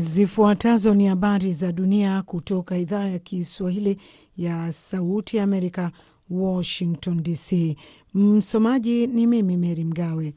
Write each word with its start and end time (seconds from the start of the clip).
Zifuatazo 0.00 0.94
ni 0.94 1.06
habari 1.06 1.52
za 1.52 1.72
dunia 1.72 2.22
kutoka 2.22 2.78
idhaa 2.78 3.08
ya 3.08 3.18
Kiswahili 3.18 3.96
ya 4.36 4.72
Sauti 4.72 5.36
ya 5.36 5.44
Amerika, 5.44 5.90
Washington 6.30 7.22
DC. 7.22 7.76
Msomaji 8.14 9.06
ni 9.06 9.26
mimi 9.26 9.56
Meri 9.56 9.84
Mgawe. 9.84 10.34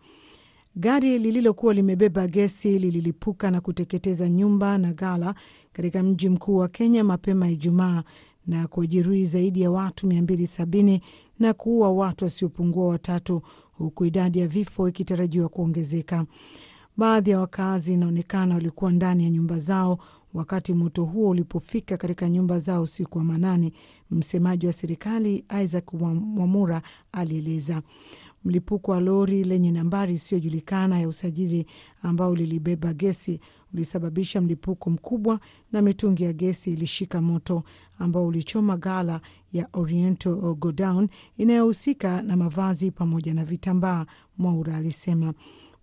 Gari 0.75 1.19
lililokuwa 1.19 1.73
limebeba 1.73 2.27
gesi 2.27 2.79
lililipuka 2.79 3.51
na 3.51 3.61
kuteketeza 3.61 4.29
nyumba 4.29 4.77
na 4.77 4.93
ghala 4.93 5.35
katika 5.73 6.03
mji 6.03 6.29
mkuu 6.29 6.57
wa 6.57 6.67
Kenya 6.67 7.03
mapema 7.03 7.49
Ijumaa 7.49 8.03
na 8.47 8.67
kuwajeruhi 8.67 9.25
zaidi 9.25 9.61
ya 9.61 9.71
watu 9.71 10.07
270 10.07 10.99
na 11.39 11.53
kuua 11.53 11.91
watu 11.91 12.23
wasiopungua 12.25 12.87
watatu, 12.87 13.41
huku 13.71 14.05
idadi 14.05 14.39
ya 14.39 14.47
vifo 14.47 14.89
ikitarajiwa 14.89 15.49
kuongezeka. 15.49 16.25
Baadhi 16.97 17.29
ya 17.29 17.39
wakazi 17.39 17.93
inaonekana 17.93 18.55
walikuwa 18.55 18.91
ndani 18.91 19.23
ya 19.23 19.29
nyumba 19.29 19.59
zao 19.59 19.99
wakati 20.33 20.73
moto 20.73 21.03
huo 21.05 21.29
ulipofika 21.29 21.97
katika 21.97 22.29
nyumba 22.29 22.59
zao 22.59 22.81
usiku 22.81 23.17
wa 23.17 23.23
manane. 23.23 23.73
Msemaji 24.11 24.67
wa 24.67 24.73
serikali 24.73 25.45
Isaac 25.63 25.93
Mwamura 25.93 26.81
alieleza 27.11 27.81
mlipuko 28.45 28.91
wa 28.91 28.99
lori 28.99 29.43
lenye 29.43 29.71
nambari 29.71 30.13
isiyojulikana 30.13 30.99
ya 30.99 31.07
usajili 31.07 31.65
ambao 32.01 32.35
lilibeba 32.35 32.93
gesi 32.93 33.39
ulisababisha 33.73 34.41
mlipuko 34.41 34.89
mkubwa 34.89 35.39
na 35.71 35.81
mitungi 35.81 36.23
ya 36.23 36.33
gesi 36.33 36.71
ilishika 36.73 37.21
moto 37.21 37.63
ambao 37.99 38.27
ulichoma 38.27 38.77
gala 38.77 39.21
ya 39.53 39.67
Oriental 39.73 40.35
Godown 40.55 41.07
inayohusika 41.37 42.21
na 42.21 42.37
mavazi 42.37 42.91
pamoja 42.91 43.33
na 43.33 43.45
vitambaa, 43.45 44.05
Mwaura 44.37 44.77
alisema. 44.77 45.33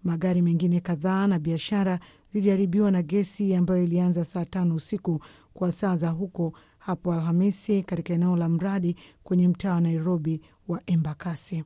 Magari 0.05 0.43
mengine 0.43 0.81
kadhaa 0.81 1.27
na 1.27 1.39
biashara 1.39 2.01
ziliharibiwa 2.33 2.91
na 2.91 3.03
gesi 3.03 3.55
ambayo 3.55 3.85
ilianza 3.85 4.25
saa 4.25 4.45
tano 4.45 4.75
usiku 4.75 5.21
kwa 5.55 5.73
saa 5.73 5.97
za 5.97 6.09
huko 6.11 6.53
hapo 6.79 7.13
Alhamisi 7.13 7.83
katika 7.83 8.15
eneo 8.15 8.37
la 8.37 8.49
mradi 8.49 8.97
kwenye 9.25 9.49
mtaa 9.49 9.75
wa 9.75 9.81
Nairobi 9.81 10.41
wa 10.69 10.83
Embakasi. 10.87 11.65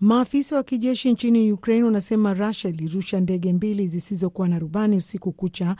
Maafisa 0.00 0.56
wa 0.56 0.62
kijeshi 0.62 1.12
nchini 1.12 1.52
Ukraine 1.52 1.84
wanasema 1.84 2.34
Russia 2.34 2.70
ilirusha 2.70 3.20
ndege 3.20 3.52
mbili 3.52 3.86
zisizokuwa 3.86 4.48
na 4.48 4.58
rubani 4.58 4.96
usiku 4.96 5.32
kucha 5.32 5.76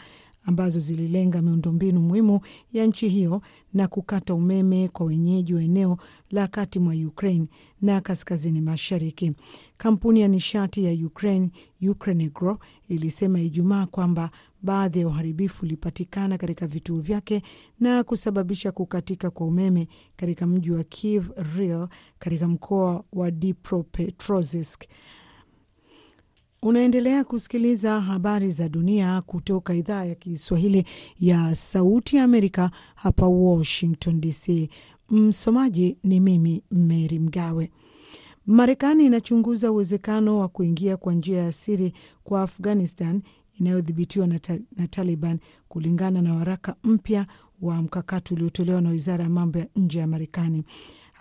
ambazo 0.49 0.81
zililenga 0.81 1.43
miundombinu 1.43 2.01
muhimu 2.01 2.41
ya 2.73 2.87
nchi 2.87 3.09
hiyo 3.09 3.43
na 3.75 3.89
kukata 3.89 4.35
umeme 4.35 4.89
kwa 4.89 5.07
wenyeji 5.07 5.55
wa 5.55 5.63
eneo 5.63 5.99
la 6.31 6.47
kati 6.47 6.79
mwa 6.79 6.95
Ukraine 6.95 7.47
na 7.83 8.01
kaskazini 8.01 8.61
mashariki. 8.61 9.33
Kampuni 9.77 10.21
ya 10.21 10.29
nishati 10.29 10.85
ya 10.85 11.07
Ukraine 11.07 11.51
Ukrenegro 11.91 12.59
ilisema 12.89 13.41
Ijumaa 13.41 13.87
kwamba 13.87 14.31
baadhi 14.63 15.01
ya 15.01 15.09
uharibifu 15.09 15.65
ulipatikana 15.67 16.39
katika 16.39 16.67
vituo 16.67 17.01
vyake 17.01 17.43
na 17.81 18.05
kusababisha 18.05 18.73
kukatika 18.73 19.31
kwa 19.31 19.47
umeme 19.47 19.89
katika 20.17 20.47
mji 20.47 20.71
wa 20.71 20.85
Kiev 20.85 21.31
Real 21.57 21.89
katika 22.19 22.49
mkoa 22.49 23.05
wa 23.13 23.31
Dnipropetrovsk. 23.31 24.85
Unaendelea 26.62 27.25
kusikiliza 27.25 28.01
habari 28.01 28.51
za 28.51 28.69
dunia 28.69 29.23
kutoka 29.23 29.74
idhaa 29.74 30.05
ya 30.05 30.14
Kiswahili 30.14 30.85
ya 31.20 31.55
Sauti 31.55 32.17
ya 32.17 32.24
Amerika 32.24 32.70
hapa 32.95 33.27
Washington 33.27 34.20
DC. 34.20 34.69
Msomaji 35.11 35.98
ni 36.05 36.20
mimi 36.20 36.63
Mary 36.70 37.19
Mgawe. 37.19 37.70
Marekani 38.46 39.05
inachunguza 39.07 39.73
uwezekano 39.73 40.39
wa 40.39 40.48
kuingia 40.48 40.96
kwa 40.96 41.14
njia 41.14 41.39
ya 41.42 41.52
siri 41.52 41.92
kwa 42.24 42.42
Afghanistan 42.42 43.23
inayodhibitiwa 43.61 44.27
na, 44.27 44.39
ta 44.39 44.58
na 44.77 44.86
Taliban 44.89 45.39
kulingana 45.69 46.23
na 46.23 46.35
waraka 46.35 46.77
mpya 46.85 47.27
wa 47.63 47.83
mkakati 47.83 48.35
uliotolewa 48.35 48.80
na 48.80 48.90
wizara 48.90 49.25
ya 49.25 49.30
mambo 49.30 49.58
ya 49.58 49.67
nje 49.77 49.98
ya 49.98 50.07
Marekani. 50.07 50.64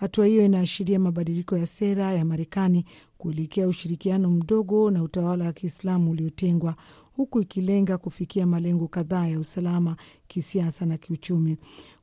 Hatua 0.00 0.26
hiyo 0.26 0.44
inaashiria 0.44 0.98
mabadiliko 0.98 1.56
ya 1.56 1.66
sera 1.66 2.12
ya 2.12 2.24
Marekani 2.24 2.84
kuelekea 3.18 3.68
ushirikiano 3.68 4.30
mdogo 4.30 4.90
na 4.90 5.02
utawala 5.02 5.44
wa 5.44 5.52
Kiislamu 5.52 6.10
uliotengwa 6.10 6.74
huku 7.16 7.40
ikilenga 7.40 7.98
kufikia 7.98 8.46
malengo 8.46 8.88
kadhaa 8.88 9.26
ya 9.26 9.40
usalama, 9.40 9.96
kisiasa 10.28 10.86
na 10.86 10.96
kiuchumi. 10.98 11.56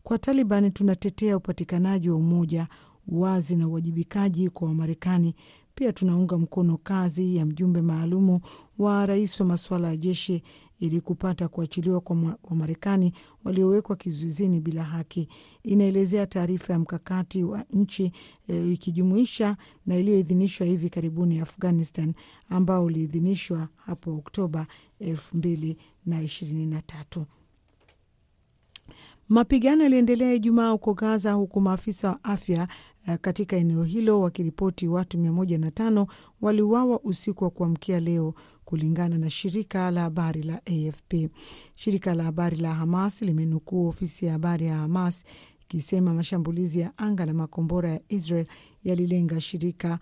Kwa 0.04 0.18
Taliban, 0.20 0.72
tunatetea 0.72 1.38
upatikanaji 1.38 2.10
wa 2.10 2.16
umoja, 2.16 2.68
uwazi 3.08 3.56
na 3.56 3.68
uwajibikaji 3.68 4.50
kwa 4.50 4.68
Wamarekani. 4.68 5.36
Pia 5.76 5.94
tunaunga 5.94 6.38
mkono 6.38 6.78
kazi 6.78 7.36
ya 7.36 7.46
mjumbe 7.46 7.82
maalumu 7.82 8.40
wa 8.78 9.06
rais 9.06 9.40
wa 9.40 9.46
masuala 9.46 9.88
ya 9.88 9.98
jeshi 9.98 10.44
ili 10.80 11.02
kupata 11.02 11.48
kuachiliwa 11.48 12.02
kwa 12.02 12.38
Wamarekani 12.44 13.14
waliowekwa 13.44 13.96
kizuizini 13.96 14.60
bila 14.60 14.84
haki, 14.84 15.28
inaelezea 15.64 16.28
taarifa 16.28 16.74
ya 16.74 16.80
mkakati 16.80 17.44
wa 17.44 17.66
nchi 17.74 18.12
e, 18.48 18.72
ikijumuisha 18.72 19.58
na 19.86 19.96
iliyoidhinishwa 19.98 20.68
hivi 20.68 20.90
karibuni 20.90 21.40
Afghanistan, 21.40 22.14
ambao 22.50 22.86
uliidhinishwa 22.86 23.68
hapo 23.76 24.16
Oktoba 24.16 24.68
elfu 25.00 25.38
mbili 25.38 25.78
na 26.06 26.22
ishirini 26.22 26.66
na 26.66 26.82
tatu. 26.82 27.26
Mapigano 29.30 29.84
yaliendelea 29.84 30.34
Ijumaa 30.34 30.70
huko 30.70 30.94
Gaza, 30.94 31.34
huku 31.34 31.62
maafisa 31.62 32.10
wa 32.10 32.24
afya 32.24 32.68
katika 33.22 33.56
eneo 33.56 33.84
hilo 33.84 34.22
wakiripoti 34.22 34.88
watu 34.88 35.18
mia 35.18 35.32
moja 35.32 35.58
na 35.58 35.72
tano 35.72 36.08
waliuawa 36.42 37.00
usiku 37.04 37.44
wa 37.44 37.50
kuamkia 37.50 38.00
leo, 38.00 38.34
kulingana 38.66 39.18
na 39.18 39.30
shirika 39.30 39.92
la 39.92 40.02
habari 40.02 40.44
la 40.44 40.62
AFP. 40.66 41.14
Shirika 41.76 42.14
la 42.16 42.24
habari 42.24 42.58
la 42.58 42.76
Hamas 42.76 43.22
limenukuu 43.22 43.88
ofisi 43.88 44.26
ya 44.26 44.32
habari 44.32 44.66
ya 44.66 44.78
Hamas 44.78 45.24
ikisema 45.62 46.14
mashambulizi 46.14 46.80
ya 46.80 46.98
anga 46.98 47.26
na 47.26 47.34
makombora 47.34 47.90
ya 47.90 48.02
Israel 48.10 48.46
yalilenga 48.84 49.42
shirika 49.42 50.00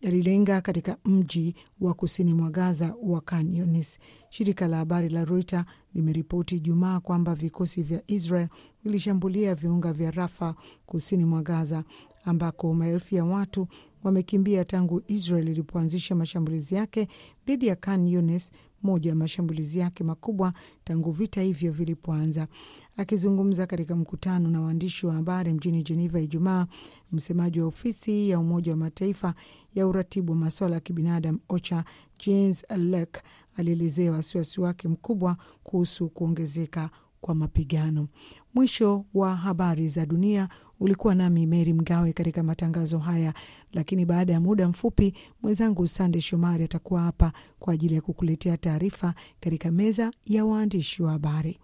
yalilenga 0.00 0.60
katika 0.60 0.96
mji 1.04 1.54
wa 1.80 1.94
kusini 1.94 2.34
mwa 2.34 2.50
Gaza 2.50 2.94
wa 3.02 3.20
Khan 3.20 3.54
Yunis. 3.56 3.98
Shirika 4.30 4.68
la 4.68 4.76
habari 4.76 5.08
la 5.08 5.24
Reuters 5.24 5.64
limeripoti 5.94 6.56
Ijumaa 6.56 7.00
kwamba 7.00 7.34
vikosi 7.34 7.82
vya 7.82 8.02
Israel 8.06 8.48
vilishambulia 8.84 9.54
viunga 9.54 9.92
vya 9.92 10.10
Rafa 10.10 10.54
kusini 10.86 11.24
mwa 11.24 11.42
Gaza, 11.42 11.84
ambako 12.24 12.74
maelfu 12.74 13.14
ya 13.14 13.24
watu 13.24 13.68
wamekimbia 14.04 14.64
tangu 14.64 15.02
Israel 15.06 15.48
ilipoanzisha 15.48 16.14
mashambulizi 16.14 16.74
yake 16.74 17.08
dhidi 17.46 17.66
ya 17.66 17.76
Khan 17.76 18.08
Yunis, 18.08 18.50
moja 18.82 19.10
ya 19.10 19.16
mashambulizi 19.16 19.78
yake 19.78 20.04
makubwa 20.04 20.52
tangu 20.84 21.10
vita 21.10 21.42
hivyo 21.42 21.72
vilipoanza. 21.72 22.48
Akizungumza 22.96 23.66
katika 23.66 23.96
mkutano 23.96 24.50
na 24.50 24.60
waandishi 24.60 25.06
wa 25.06 25.14
habari 25.14 25.52
mjini 25.52 25.82
Jeneva 25.82 26.20
Ijumaa, 26.20 26.66
msemaji 27.12 27.60
wa 27.60 27.66
ofisi 27.66 28.30
ya 28.30 28.38
Umoja 28.38 28.72
wa 28.72 28.78
Mataifa 28.78 29.34
ya 29.74 29.86
uratibu 29.86 30.32
wa 30.32 30.38
masuala 30.38 30.74
ya 30.74 30.80
kibinadamu 30.80 31.38
OCHA 31.48 31.84
James 32.26 32.64
Lek 32.76 33.22
alielezea 33.56 34.12
wasiwasi 34.12 34.60
wake 34.60 34.88
mkubwa 34.88 35.36
kuhusu 35.62 36.08
kuongezeka 36.08 36.90
kwa 37.20 37.34
mapigano. 37.34 38.08
Mwisho 38.54 39.04
wa 39.14 39.36
habari 39.36 39.88
za 39.88 40.06
dunia. 40.06 40.48
Ulikuwa 40.80 41.14
nami 41.14 41.46
Meri 41.46 41.72
Mgawe 41.72 42.12
katika 42.12 42.42
matangazo 42.42 42.98
haya, 42.98 43.34
lakini 43.72 44.04
baada 44.04 44.32
ya 44.32 44.40
muda 44.40 44.68
mfupi 44.68 45.14
mwenzangu 45.42 45.88
Sande 45.88 46.20
Shomari 46.20 46.64
atakuwa 46.64 47.00
hapa 47.02 47.32
kwa 47.58 47.74
ajili 47.74 47.94
ya 47.94 48.00
kukuletea 48.00 48.56
taarifa 48.56 49.14
katika 49.40 49.70
meza 49.70 50.10
ya 50.26 50.44
waandishi 50.44 51.02
wa 51.02 51.12
habari. 51.12 51.58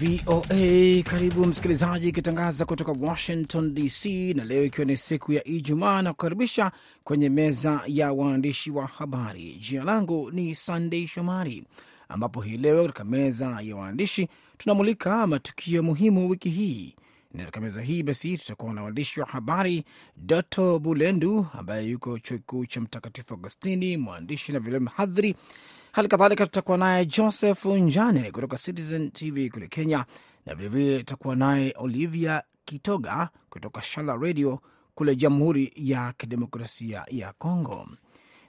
VOA. 0.00 1.02
Karibu 1.02 1.46
msikilizaji, 1.46 2.08
ikitangaza 2.08 2.64
kutoka 2.64 2.92
Washington 3.00 3.74
DC, 3.74 4.04
na 4.36 4.44
leo 4.44 4.64
ikiwa 4.64 4.84
ni 4.84 4.96
siku 4.96 5.32
ya 5.32 5.44
Ijumaa 5.48 6.02
na 6.02 6.12
kukaribisha 6.12 6.72
kwenye 7.04 7.28
meza 7.28 7.82
ya 7.86 8.12
waandishi 8.12 8.70
wa 8.70 8.86
habari. 8.86 9.56
Jina 9.60 9.84
langu 9.84 10.30
ni 10.30 10.54
Sandey 10.54 11.06
Shomari, 11.06 11.64
ambapo 12.08 12.40
hii 12.40 12.56
leo 12.56 12.82
katika 12.82 13.04
meza 13.04 13.58
ya 13.62 13.76
waandishi 13.76 14.28
tunamulika 14.58 15.26
matukio 15.26 15.82
muhimu 15.82 16.28
wiki 16.30 16.50
hii 16.50 16.94
na 17.34 17.38
katika 17.44 17.60
meza 17.60 17.82
hii 17.82 18.02
basi 18.02 18.38
tutakuwa 18.38 18.72
na 18.74 18.82
waandishi 18.82 19.20
wa 19.20 19.26
habari 19.26 19.84
Doto 20.16 20.78
Bulendu 20.78 21.46
ambaye 21.58 21.86
yuko 21.86 22.18
chuo 22.18 22.36
kikuu 22.38 22.66
cha 22.66 22.80
Mtakatifu 22.80 23.34
Agostini, 23.34 23.96
mwandishi 23.96 24.52
na 24.52 24.58
vilevile 24.58 24.90
mhadhiri. 24.90 25.36
Hali 25.92 26.08
kadhalika 26.08 26.44
tutakuwa 26.46 26.78
naye 26.78 27.06
Joseph 27.06 27.64
Njane 27.66 28.30
kutoka 28.30 28.56
Citizen 28.56 29.10
TV 29.10 29.48
kule 29.50 29.68
Kenya, 29.68 30.04
na 30.46 30.54
vilevile 30.54 30.98
tutakuwa 30.98 31.36
naye 31.36 31.74
Olivia 31.78 32.42
Kitoga 32.64 33.28
kutoka 33.50 33.80
Shala 33.82 34.16
Radio 34.16 34.60
kule 34.94 35.16
Jamhuri 35.16 35.72
ya 35.76 36.12
Kidemokrasia 36.12 37.04
ya 37.10 37.32
Kongo. 37.32 37.88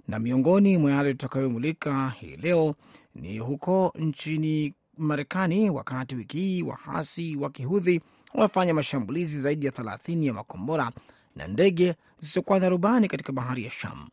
Na 0.07 0.19
miongoni 0.19 0.77
mwa 0.77 0.91
yale 0.91 1.11
tutakayomulika 1.11 2.09
hii 2.19 2.35
leo 2.37 2.75
ni 3.15 3.39
huko 3.39 3.93
nchini 3.95 4.73
Marekani, 4.97 5.69
wakati 5.69 6.15
wiki 6.15 6.37
hii 6.39 6.61
wahasi 6.63 7.35
wa 7.35 7.49
kihudhi 7.49 8.01
wamefanya 8.33 8.73
mashambulizi 8.73 9.41
zaidi 9.41 9.65
ya 9.65 9.71
30 9.71 10.25
ya 10.25 10.33
makombora 10.33 10.91
na 11.35 11.47
ndege 11.47 11.95
zisizokuwa 12.19 12.59
na 12.59 12.69
rubani 12.69 13.07
katika 13.07 13.31
bahari 13.33 13.63
ya 13.63 13.69
Sham. 13.69 14.09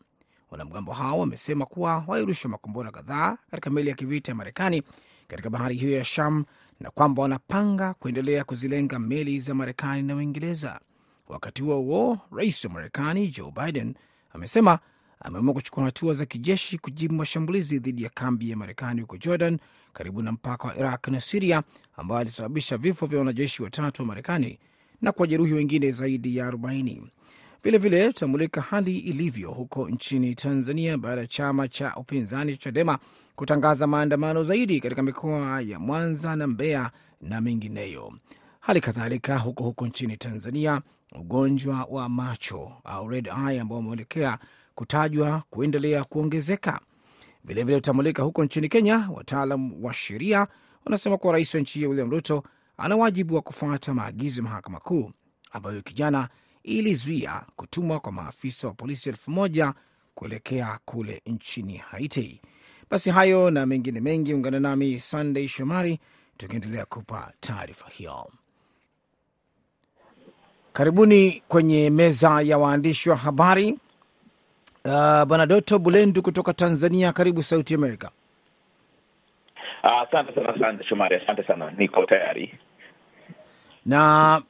Wanamgambo 0.51 0.93
hao 0.93 1.19
wamesema 1.19 1.67
kuwa 1.67 2.05
walirusha 2.07 2.49
makombora 2.49 2.91
kadhaa 2.91 3.37
katika 3.51 3.71
meli 3.71 3.89
ya 3.89 3.95
kivita 3.95 4.33
ya 4.33 4.37
Marekani 4.37 4.83
katika 5.29 5.51
bahari 5.51 5.77
hiyo 5.77 5.97
ya 5.97 6.05
Sham 6.05 6.45
na 6.81 6.91
kwamba 6.91 7.23
wanapanga 7.23 7.95
kuendelea 7.95 8.45
kuzilenga 8.45 8.99
meli 8.99 9.39
za 9.39 9.55
Marekani 9.55 10.03
na 10.03 10.15
Uingereza. 10.17 10.81
Wakati 11.29 11.63
huo 11.63 11.77
huo, 11.81 12.19
rais 12.37 12.65
wa 12.65 12.71
Marekani 12.71 13.29
Joe 13.29 13.51
Biden 13.65 13.95
amesema 14.33 14.79
ameamua 15.21 15.55
kuchukua 15.55 15.85
hatua 15.85 16.15
za 16.15 16.27
kijeshi 16.27 16.79
kujibu 16.79 17.15
mashambulizi 17.15 17.79
dhidi 17.79 18.03
ya 18.03 18.11
kambi 18.15 18.51
ya 18.51 18.57
Marekani 18.57 19.01
huko 19.01 19.17
Jordan, 19.17 19.59
karibu 19.93 20.23
na 20.23 20.33
mpaka 20.33 20.69
wa 20.69 20.77
Iraq 20.77 21.09
na 21.09 21.21
Siria, 21.21 21.63
ambayo 21.97 22.21
alisababisha 22.21 22.77
vifo 22.77 23.07
vya 23.07 23.19
wanajeshi 23.19 23.63
watatu 23.63 24.03
wa 24.03 24.07
Marekani 24.09 24.59
na 25.03 25.13
kuwajeruhi 25.13 25.53
wengine 25.53 25.91
zaidi 25.91 26.37
ya 26.37 26.51
40. 26.51 27.03
Vilevile 27.63 28.07
tutamulika 28.13 28.61
hali 28.61 28.99
ilivyo 28.99 29.51
huko 29.51 29.89
nchini 29.89 30.35
Tanzania 30.35 30.99
baada 30.99 31.21
ya 31.21 31.27
chama 31.27 31.69
cha 31.69 31.95
upinzani 31.97 32.53
cha 32.53 32.59
Chadema 32.59 32.99
kutangaza 33.37 33.87
maandamano 33.87 34.43
zaidi 34.43 34.81
katika 34.81 35.03
mikoa 35.03 35.61
ya 35.61 35.79
Mwanza 35.79 36.37
na 36.37 36.47
Mbeya 36.47 36.91
na 37.21 37.41
mengineyo. 37.41 38.13
Hali 38.61 38.81
kadhalika 38.81 39.39
huko 39.39 39.65
huko 39.65 39.87
nchini 39.87 40.17
Tanzania, 40.17 40.83
ugonjwa 41.21 41.85
wa 41.91 42.09
macho 42.09 42.73
au 42.85 43.09
red 43.09 43.27
eye 43.49 43.61
ambao 43.61 43.79
umeelekea 43.79 44.39
kutajwa 44.75 45.43
kuendelea 45.51 46.05
kuongezeka. 46.05 46.81
Vilevile 47.45 47.77
utamulika 47.77 48.23
huko 48.23 48.45
nchini 48.45 48.69
Kenya, 48.69 49.11
wataalam 49.15 49.85
wa 49.85 49.93
sheria 49.93 50.47
wanasema 50.85 51.17
kuwa 51.19 51.33
rais 51.33 51.55
wa 51.55 51.61
nchi 51.61 51.79
hiyo 51.79 51.91
William 51.91 52.11
Ruto 52.11 52.43
ana 52.77 52.97
wajibu 52.97 53.35
wa 53.35 53.43
kufuata 53.43 53.95
maagizo 53.95 54.43
ya 54.43 54.49
mahakama 54.49 54.81
kuu 54.81 55.11
ambayo 55.53 55.83
kijana 55.83 56.29
ilizuia 56.63 57.43
kutumwa 57.57 58.01
kwa 58.01 58.13
maafisa 58.13 58.69
wa 58.69 58.75
polisi 58.75 59.09
elfu 59.09 59.31
moja 59.31 59.75
kuelekea 60.15 60.79
kule 60.85 61.23
nchini 61.27 61.77
Haiti. 61.77 62.41
Basi 62.91 63.11
hayo 63.11 63.51
na 63.51 63.67
mengine 63.67 64.01
mengi, 64.01 64.35
ungana 64.35 64.61
nami 64.61 64.99
Sunday 64.99 65.49
Shomari 65.49 65.99
tukiendelea 66.37 66.85
kupa 66.87 67.33
taarifa 67.41 67.89
hiyo. 67.89 68.31
Karibuni 70.73 71.43
kwenye 71.49 71.91
meza 71.91 72.41
ya 72.43 72.59
waandishi 72.59 73.11
wa 73.11 73.17
habari. 73.17 73.73
Uh, 74.85 75.25
Bwana 75.25 75.47
Doto 75.47 75.79
Bulendu 75.79 76.23
kutoka 76.23 76.53
Tanzania, 76.53 77.13
karibu 77.13 77.43
Sauti 77.43 77.75
Amerika. 77.75 78.11
Asante 79.83 80.31
uh, 80.31 80.37
sana 80.47 80.59
Sande 80.61 80.85
Shomari, 80.85 81.17
asante 81.17 81.43
sana, 81.47 81.71
niko 81.71 82.07
tayari. 82.07 82.59
Na 83.87 84.43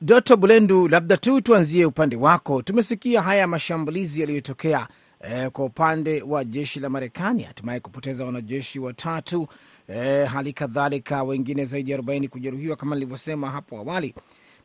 Doto 0.00 0.36
Bulendu, 0.36 0.88
labda 0.88 1.16
tu 1.16 1.40
tuanzie 1.40 1.84
upande 1.86 2.16
wako. 2.16 2.62
Tumesikia 2.62 3.22
haya 3.22 3.46
mashambulizi 3.46 4.20
yaliyotokea 4.20 4.88
eh, 5.20 5.50
kwa 5.50 5.64
upande 5.64 6.22
wa 6.22 6.44
jeshi 6.44 6.80
la 6.80 6.88
Marekani, 6.88 7.42
hatimaye 7.42 7.80
kupoteza 7.80 8.24
wanajeshi 8.24 8.78
watatu, 8.78 9.48
eh, 9.88 10.28
hali 10.28 10.52
kadhalika 10.52 11.22
wengine 11.22 11.64
zaidi 11.64 11.90
ya 11.90 11.96
arobaini 11.96 12.28
kujeruhiwa 12.28 12.76
kama 12.76 12.96
nilivyosema 12.96 13.50
hapo 13.50 13.76
awali. 13.78 14.14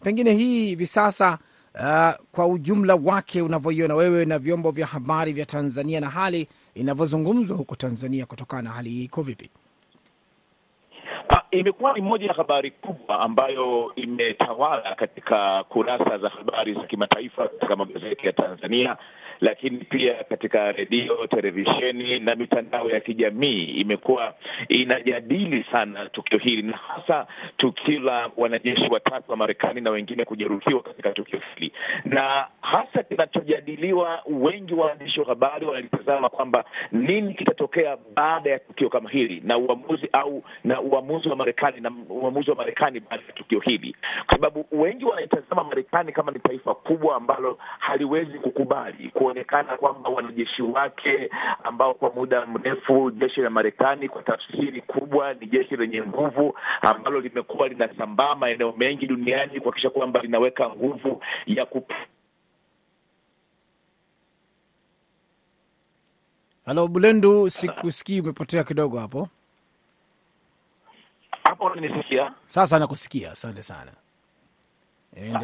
Pengine 0.04 0.34
hii 0.34 0.66
hivi 0.66 0.86
sasa 0.86 1.38
Uh, 1.80 2.12
kwa 2.32 2.48
ujumla 2.48 2.96
wake 2.96 3.42
unavyoiona 3.42 3.96
wewe 3.96 4.26
na 4.26 4.40
vyombo 4.40 4.72
vya 4.72 4.86
habari 4.88 5.34
vya 5.34 5.46
Tanzania 5.46 6.00
na 6.00 6.10
hali 6.10 6.48
inavyozungumzwa 6.76 7.58
huko 7.58 7.76
Tanzania 7.76 8.26
kutokana 8.26 8.62
na 8.62 8.70
hali 8.70 8.90
hii 8.90 9.04
iko 9.04 9.22
vipi? 9.22 9.50
Imekuwa 11.54 11.94
ni 11.94 12.02
moja 12.02 12.28
ya 12.28 12.34
habari 12.34 12.72
kubwa 12.72 13.20
ambayo 13.20 13.92
imetawala 13.96 14.96
katika 14.96 15.64
kurasa 15.64 16.18
za 16.18 16.30
habari 16.30 16.74
za 16.74 16.82
kimataifa 16.84 17.48
katika 17.48 17.76
magazeti 17.76 18.28
ya 18.28 18.34
Tanzania, 18.34 18.98
lakini 19.42 19.78
pia 19.78 20.14
katika 20.24 20.72
redio, 20.72 21.28
televisheni 21.28 22.20
na 22.20 22.36
mitandao 22.36 22.90
ya 22.90 23.00
kijamii 23.00 23.64
imekuwa 23.64 24.34
inajadili 24.70 25.66
sana 25.72 26.10
tukio 26.10 26.38
hili, 26.38 26.62
na 26.62 26.78
hasa 26.78 27.28
tukio 27.58 28.00
la 28.00 28.30
wanajeshi 28.38 28.88
watatu 28.92 29.32
wa 29.32 29.38
Marekani 29.38 29.82
na 29.82 29.90
wengine 29.90 30.26
kujeruhiwa 30.26 30.82
katika 30.82 31.12
tukio 31.12 31.40
hili, 31.56 31.74
na 32.06 32.48
hasa 32.62 33.04
kinachojadiliwa, 33.04 34.24
wengi 34.28 34.74
waandishi 34.74 35.20
wa 35.20 35.26
habari 35.26 35.66
wanalitazama 35.66 36.30
kwamba 36.30 36.66
nini 36.92 37.34
kitatokea 37.34 37.98
baada 38.16 38.50
ya 38.50 38.60
tukio 38.60 38.90
kama 38.90 39.10
hili 39.10 39.42
na 39.46 39.58
uamuzi 39.58 40.10
au 40.14 40.44
na 40.64 40.82
uamuzi 40.82 41.30
wa 41.30 41.36
Marekani 41.36 41.82
na 41.82 41.92
uamuzi 42.10 42.50
wa 42.50 42.56
Marekani 42.56 43.00
baada 43.00 43.24
ya 43.28 43.34
tukio 43.34 43.60
hili, 43.60 43.96
kwa 44.26 44.32
sababu 44.36 44.66
wengi 44.72 45.06
wanaitazama 45.06 45.64
Marekani 45.64 46.12
kama 46.12 46.32
ni 46.32 46.40
taifa 46.40 46.76
kubwa 46.76 47.16
ambalo 47.16 47.58
haliwezi 47.80 48.40
kukubali 48.40 49.10
kuonekana 49.34 49.78
kwamba 49.78 50.10
wanajeshi 50.10 50.62
wake 50.62 51.30
ambao 51.64 51.94
kwa 51.94 52.10
muda 52.14 52.46
mrefu 52.46 53.12
jeshi 53.12 53.42
la 53.42 53.50
Marekani 53.50 54.10
kwa 54.10 54.24
tafsiri 54.24 54.82
kubwa 54.82 55.34
ni 55.34 55.48
jeshi 55.48 55.76
lenye 55.76 56.02
nguvu 56.02 56.56
ambalo 56.82 57.20
limekuwa 57.20 57.68
linasambaa 57.68 58.36
maeneo 58.36 58.72
mengi 58.78 59.08
duniani 59.08 59.60
kuhakikisha 59.60 59.90
kwamba 59.90 60.20
linaweka 60.22 60.70
nguvu 60.70 61.24
ya 61.46 61.66
ku 61.66 61.86
Halo 66.66 66.88
Bulendu, 66.88 67.50
sikusikii, 67.50 68.22
umepotea 68.22 68.64
kidogo 68.64 69.00
hapo. 69.00 69.30
hapo 71.44 71.66
unanisikia? 71.66 72.34
Sasa 72.46 72.80
nakusikia, 72.80 73.32
asante 73.32 73.62
sana. 73.62 73.92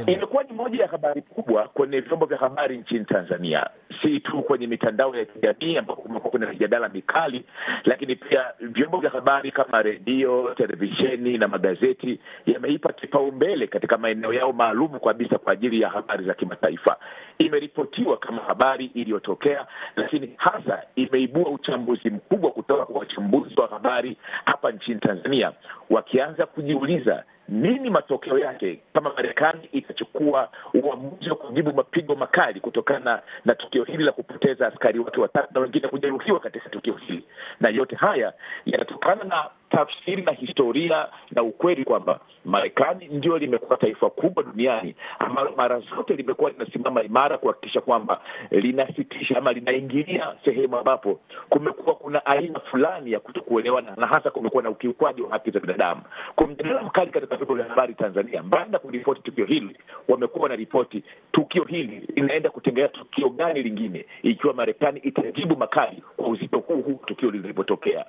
Imekuwa 0.08 0.44
ni 0.44 0.54
moja 0.54 0.84
ya 0.84 0.88
habari 0.90 1.22
kubwa 1.22 1.68
kwenye 1.68 2.00
vyombo 2.00 2.26
vya 2.26 2.38
habari 2.38 2.78
nchini 2.78 3.06
Tanzania, 3.06 3.70
si 4.02 4.20
tu 4.20 4.42
kwenye 4.42 4.68
mitandao 4.68 5.16
ya 5.16 5.26
kijamii 5.26 5.78
ambapo 5.78 6.02
kumekuwa 6.02 6.32
kuna 6.32 6.48
mijadala 6.50 6.90
mikali, 6.90 7.46
lakini 7.86 8.16
pia 8.16 8.46
vyombo 8.60 8.98
vya 8.98 9.10
habari 9.10 9.52
kama 9.52 9.82
redio, 9.82 10.54
televisheni 10.58 11.38
na 11.38 11.48
magazeti 11.48 12.20
yameipa 12.46 12.94
kipaumbele 12.94 13.68
katika 13.68 13.98
maeneo 13.98 14.34
yao 14.34 14.54
maalum 14.54 15.00
kabisa 15.00 15.38
kwa 15.38 15.54
ajili 15.54 15.82
ya 15.82 15.90
habari 15.90 16.26
za 16.26 16.34
kimataifa. 16.34 16.98
Imeripotiwa 17.38 18.18
kama 18.18 18.42
habari 18.42 18.86
iliyotokea, 18.86 19.66
lakini 19.96 20.34
hasa 20.38 20.84
imeibua 20.96 21.50
uchambuzi 21.52 22.10
mkubwa 22.10 22.52
kutoka 22.52 22.86
kwa 22.86 23.00
wachambuzi 23.00 23.56
wa 23.62 23.68
habari 23.68 24.18
hapa 24.46 24.72
nchini 24.72 25.00
Tanzania, 25.00 25.52
wakianza 25.90 26.46
kujiuliza 26.46 27.24
nini 27.50 27.90
matokeo 27.90 28.40
yake 28.40 28.80
kama 28.94 29.14
Marekani 29.14 29.70
itachukua 29.72 30.50
uamuzi 30.74 31.30
wa 31.30 31.36
kujibu 31.36 31.74
mapigo 31.74 32.16
makali 32.16 32.60
kutokana 32.60 33.22
na 33.46 33.56
tukio 33.56 33.84
hili 33.90 34.04
la 34.04 34.12
kupoteza 34.12 34.68
askari 34.68 35.00
wake 35.00 35.22
watatu 35.22 35.54
na 35.54 35.60
wengine 35.60 35.88
kujeruhiwa 35.88 36.40
katika 36.40 36.70
tukio 36.70 36.94
hili. 36.94 37.24
Na 37.60 37.70
yote 37.70 37.96
haya 37.96 38.34
yanatokana 38.66 39.24
na 39.24 39.50
tafsiri 39.70 40.22
na 40.22 40.32
historia 40.32 41.08
na 41.32 41.44
ukweli 41.44 41.84
kwamba 41.86 42.20
Marekani 42.46 43.08
ndio 43.08 43.38
limekuwa 43.38 43.78
taifa 43.78 44.10
kubwa 44.10 44.44
duniani 44.44 44.96
ambalo 45.20 45.52
mara 45.58 45.80
zote 45.80 46.16
limekuwa 46.16 46.52
linasimama 46.52 47.04
imara 47.04 47.38
kuhakikisha 47.38 47.82
kwamba 47.82 48.22
linasitisha 48.52 49.38
ama 49.38 49.54
linaingilia 49.54 50.36
sehemu 50.46 50.78
ambapo 50.78 51.20
kumekuwa 51.50 51.96
kuna 51.96 52.26
aina 52.26 52.60
fulani 52.60 53.12
ya 53.12 53.20
kutokuelewana 53.20 53.96
na 53.96 54.08
hasa 54.08 54.30
kumekuwa 54.32 54.64
na 54.64 54.70
ukiukwaji 54.70 55.22
wa 55.22 55.30
haki 55.30 55.52
za 55.52 55.60
binadamu. 55.60 56.02
Kwa 56.36 56.48
mjadala 56.48 56.82
mkali 56.84 57.12
katika 57.12 57.36
vyombo 57.36 57.56
vya 57.56 57.66
habari 57.66 57.94
Tanzania, 57.94 58.44
mbali 58.44 58.72
na 58.72 58.80
kuripoti 58.80 59.22
tukio 59.22 59.46
hili, 59.46 59.78
wamekuwa 60.08 60.44
wanaripoti 60.44 61.04
tukio 61.32 61.64
hili 61.64 62.08
linaenda 62.16 62.50
kutengeneza 62.50 62.94
tukio 62.94 63.30
gani 63.30 63.64
lingine 63.64 64.06
ikiwa 64.24 64.54
Marekani 64.54 65.00
itajibu 65.00 65.56
makali 65.58 66.04
kwa 66.18 66.28
uzito 66.28 66.58
huu 66.60 66.82
huu 66.82 67.00
tukio 67.06 67.32
lilipotokea. 67.32 68.06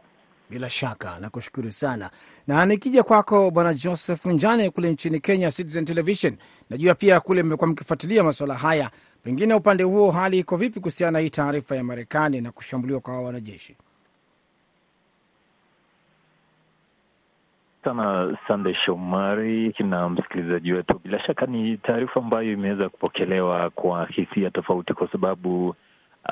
Bila 0.50 0.68
shaka 0.70 1.18
nakushukuru 1.20 1.70
sana, 1.70 2.10
na 2.46 2.66
nikija 2.66 3.02
kwako 3.02 3.50
Bwana 3.50 3.74
Joseph 3.74 4.26
Njane 4.26 4.70
kule 4.70 4.92
nchini 4.92 5.20
Kenya, 5.20 5.50
Citizen 5.50 5.84
Television, 5.84 6.36
najua 6.70 6.94
pia 6.94 7.20
kule 7.20 7.42
mmekuwa 7.42 7.70
mkifuatilia 7.70 8.24
masuala 8.24 8.54
haya, 8.54 8.90
pengine 9.22 9.54
upande 9.54 9.84
huo 9.84 10.10
hali 10.10 10.38
iko 10.38 10.56
vipi 10.56 10.80
kuhusiana 10.80 11.10
na 11.10 11.18
hii 11.18 11.30
taarifa 11.30 11.76
ya 11.76 11.84
Marekani 11.84 12.40
na 12.40 12.52
kushambuliwa 12.52 13.00
kwa 13.00 13.22
wanajeshi? 13.22 13.76
sana 17.84 18.38
Sande 18.48 18.74
Shomari 18.74 19.74
na 19.78 20.08
msikilizaji 20.08 20.72
wetu. 20.72 21.00
Bila 21.04 21.20
shaka 21.26 21.46
ni 21.46 21.76
taarifa 21.76 22.20
ambayo 22.20 22.52
imeweza 22.52 22.88
kupokelewa 22.88 23.70
kwa 23.70 24.06
hisia 24.06 24.50
tofauti, 24.50 24.94
kwa 24.94 25.08
sababu 25.12 25.74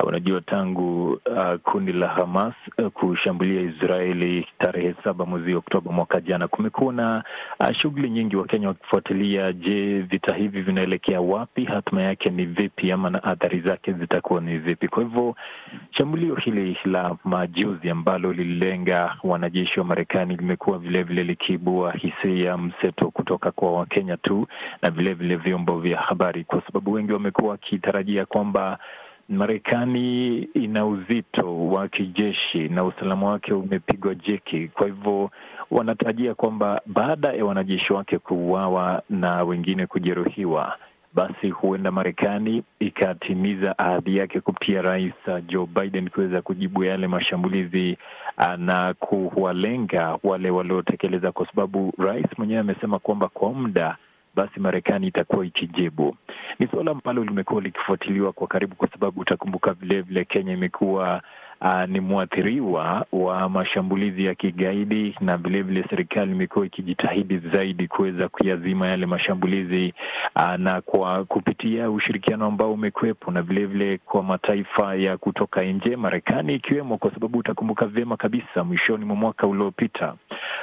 unajua 0.07 0.41
tangu 0.41 1.11
uh, 1.13 1.55
kundi 1.63 1.93
la 1.93 2.09
Hamas 2.09 2.55
uh, 2.79 2.87
kushambulia 2.87 3.61
Israeli 3.61 4.47
tarehe 4.59 4.95
saba 5.05 5.27
mwezi 5.27 5.55
Oktoba 5.55 5.93
mwaka 5.93 6.21
jana, 6.21 6.49
kumekuwa 6.49 6.93
na 6.93 7.25
uh, 7.61 7.73
shughuli 7.73 8.11
nyingi, 8.11 8.37
Wakenya 8.37 8.69
wakifuatilia, 8.69 9.53
je, 9.53 10.01
vita 10.01 10.35
hivi 10.35 10.63
vinaelekea 10.63 11.21
wapi? 11.21 11.65
Hatima 11.65 12.03
yake 12.03 12.31
ni 12.31 12.45
vipi, 12.47 12.93
ama 12.93 13.11
na 13.11 13.23
athari 13.25 13.61
zake 13.61 13.93
zitakuwa 13.93 14.41
ni 14.41 14.59
vipi? 14.59 14.89
Kwa 14.89 15.03
hivyo 15.03 15.35
shambulio 15.91 16.35
hili 16.35 16.79
la 16.85 17.17
majuzi 17.25 17.91
ambalo 17.91 18.33
lililenga 18.33 19.17
wanajeshi 19.25 19.81
wa 19.81 19.87
Marekani 19.87 20.37
limekuwa 20.37 20.79
vilevile 20.79 21.25
likiibua 21.25 21.93
hisia 21.93 22.57
mseto 22.59 23.11
kutoka 23.11 23.51
kwa 23.51 23.73
Wakenya 23.73 24.17
tu 24.17 24.47
na 24.83 24.91
vilevile 24.91 25.37
vyombo 25.37 25.79
vya 25.81 25.99
habari, 26.01 26.45
kwa 26.45 26.63
sababu 26.67 26.93
wengi 26.93 27.13
wamekuwa 27.13 27.51
wakitarajia 27.51 28.27
kwamba 28.27 28.79
Marekani 29.29 30.39
ina 30.39 30.87
uzito 30.87 31.69
wa 31.69 31.89
kijeshi 31.89 32.69
na 32.69 32.85
usalama 32.85 33.27
wake 33.31 33.53
umepigwa 33.53 34.15
jeki. 34.15 34.69
Kwa 34.69 34.87
hivyo 34.87 35.31
wanatarajia 35.71 36.35
kwamba 36.35 36.81
baada 36.87 37.33
ya 37.33 37.45
wanajeshi 37.45 37.93
wake 37.93 38.19
kuuawa 38.19 39.03
na 39.11 39.43
wengine 39.45 39.87
kujeruhiwa, 39.87 40.77
basi 41.15 41.51
huenda 41.51 41.91
Marekani 41.91 42.63
ikatimiza 42.81 43.79
ahadi 43.79 44.17
yake 44.17 44.41
kupitia 44.41 44.83
Rais 44.83 45.13
Joe 45.47 45.67
Biden 45.67 46.09
kuweza 46.11 46.43
kujibu 46.43 46.85
yale 46.85 47.07
mashambulizi 47.07 47.99
na 48.59 48.95
kuwalenga 48.95 50.19
wale 50.25 50.51
waliotekeleza, 50.51 51.33
kwa 51.33 51.47
sababu 51.47 51.93
rais 51.99 52.27
mwenyewe 52.39 52.61
amesema 52.61 52.99
kwamba 52.99 53.29
kwa 53.29 53.53
muda 53.53 53.97
basi 54.39 54.61
Marekani 54.61 55.07
itakuwa 55.07 55.47
ikijibu. 55.47 56.17
Ni 56.59 56.67
suala 56.67 56.91
ambalo 56.91 57.25
limekuwa 57.25 57.61
likifuatiliwa 57.63 58.33
kwa 58.33 58.47
karibu, 58.47 58.75
kwa 58.77 58.89
sababu 58.89 59.21
utakumbuka 59.21 59.73
vilevile 59.73 60.25
Kenya 60.25 60.53
imekuwa 60.53 61.23
uh, 61.61 61.85
ni 61.89 62.01
mwathiriwa 62.01 63.07
wa 63.13 63.49
mashambulizi 63.49 64.25
ya 64.25 64.35
kigaidi, 64.35 65.17
na 65.21 65.37
vilevile 65.37 65.85
serikali 65.91 66.33
imekuwa 66.33 66.67
ikijitahidi 66.67 67.39
zaidi 67.39 67.89
kuweza 67.89 68.29
kuyazima 68.29 68.89
yale 68.89 69.07
mashambulizi 69.07 69.95
uh, 70.37 70.55
na 70.55 70.81
kwa 70.81 71.25
kupitia 71.25 71.91
ushirikiano 71.91 72.47
ambao 72.47 72.73
umekuwepo 72.73 73.31
na 73.31 73.43
vilevile 73.43 73.99
kwa 73.99 74.23
mataifa 74.23 74.95
ya 74.95 75.17
kutoka 75.17 75.63
nje, 75.63 75.97
Marekani 75.97 76.55
ikiwemo, 76.55 76.99
kwa 76.99 77.15
sababu 77.15 77.39
utakumbuka 77.39 77.87
vyema 77.87 78.17
kabisa 78.17 78.65
mwishoni 78.65 79.05
mwa 79.05 79.17
mwaka 79.17 79.47
uliopita 79.47 80.15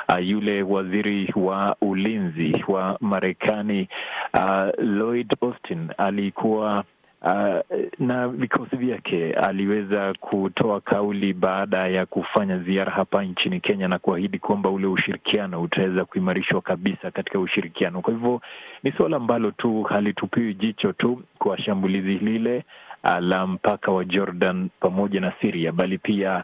uh, 0.09 0.27
yule 0.27 0.63
waziri 0.63 1.33
wa 1.35 1.75
ulinzi 1.81 2.63
wa 2.67 2.97
Marekani 3.01 3.89
uh, 4.33 4.83
Lloyd 4.83 5.35
Austin 5.41 5.89
alikuwa 5.97 6.83
Uh, 7.25 7.59
na 7.99 8.27
vikosi 8.27 8.75
vyake 8.75 9.33
aliweza 9.33 10.13
kutoa 10.19 10.81
kauli 10.81 11.33
baada 11.33 11.87
ya 11.87 12.05
kufanya 12.05 12.57
ziara 12.59 12.91
hapa 12.91 13.23
nchini 13.23 13.59
Kenya 13.59 13.87
na 13.87 13.99
kuahidi 13.99 14.39
kwamba 14.39 14.69
ule 14.69 14.87
ushirikiano 14.87 15.61
utaweza 15.61 16.05
kuimarishwa 16.05 16.61
kabisa 16.61 17.11
katika 17.11 17.39
ushirikiano. 17.39 18.01
Kwa 18.01 18.13
hivyo 18.13 18.41
ni 18.83 18.91
suala 18.91 19.17
ambalo 19.17 19.51
tu 19.51 19.83
halitupiwi 19.83 20.53
jicho 20.53 20.93
tu 20.93 21.21
kwa 21.39 21.57
shambulizi 21.61 22.13
lile 22.17 22.63
uh, 23.03 23.17
la 23.19 23.47
mpaka 23.47 23.91
wa 23.91 24.05
Jordan 24.05 24.69
pamoja 24.79 25.19
na 25.21 25.33
Syria, 25.41 25.71
bali 25.71 25.97
pia 25.97 26.43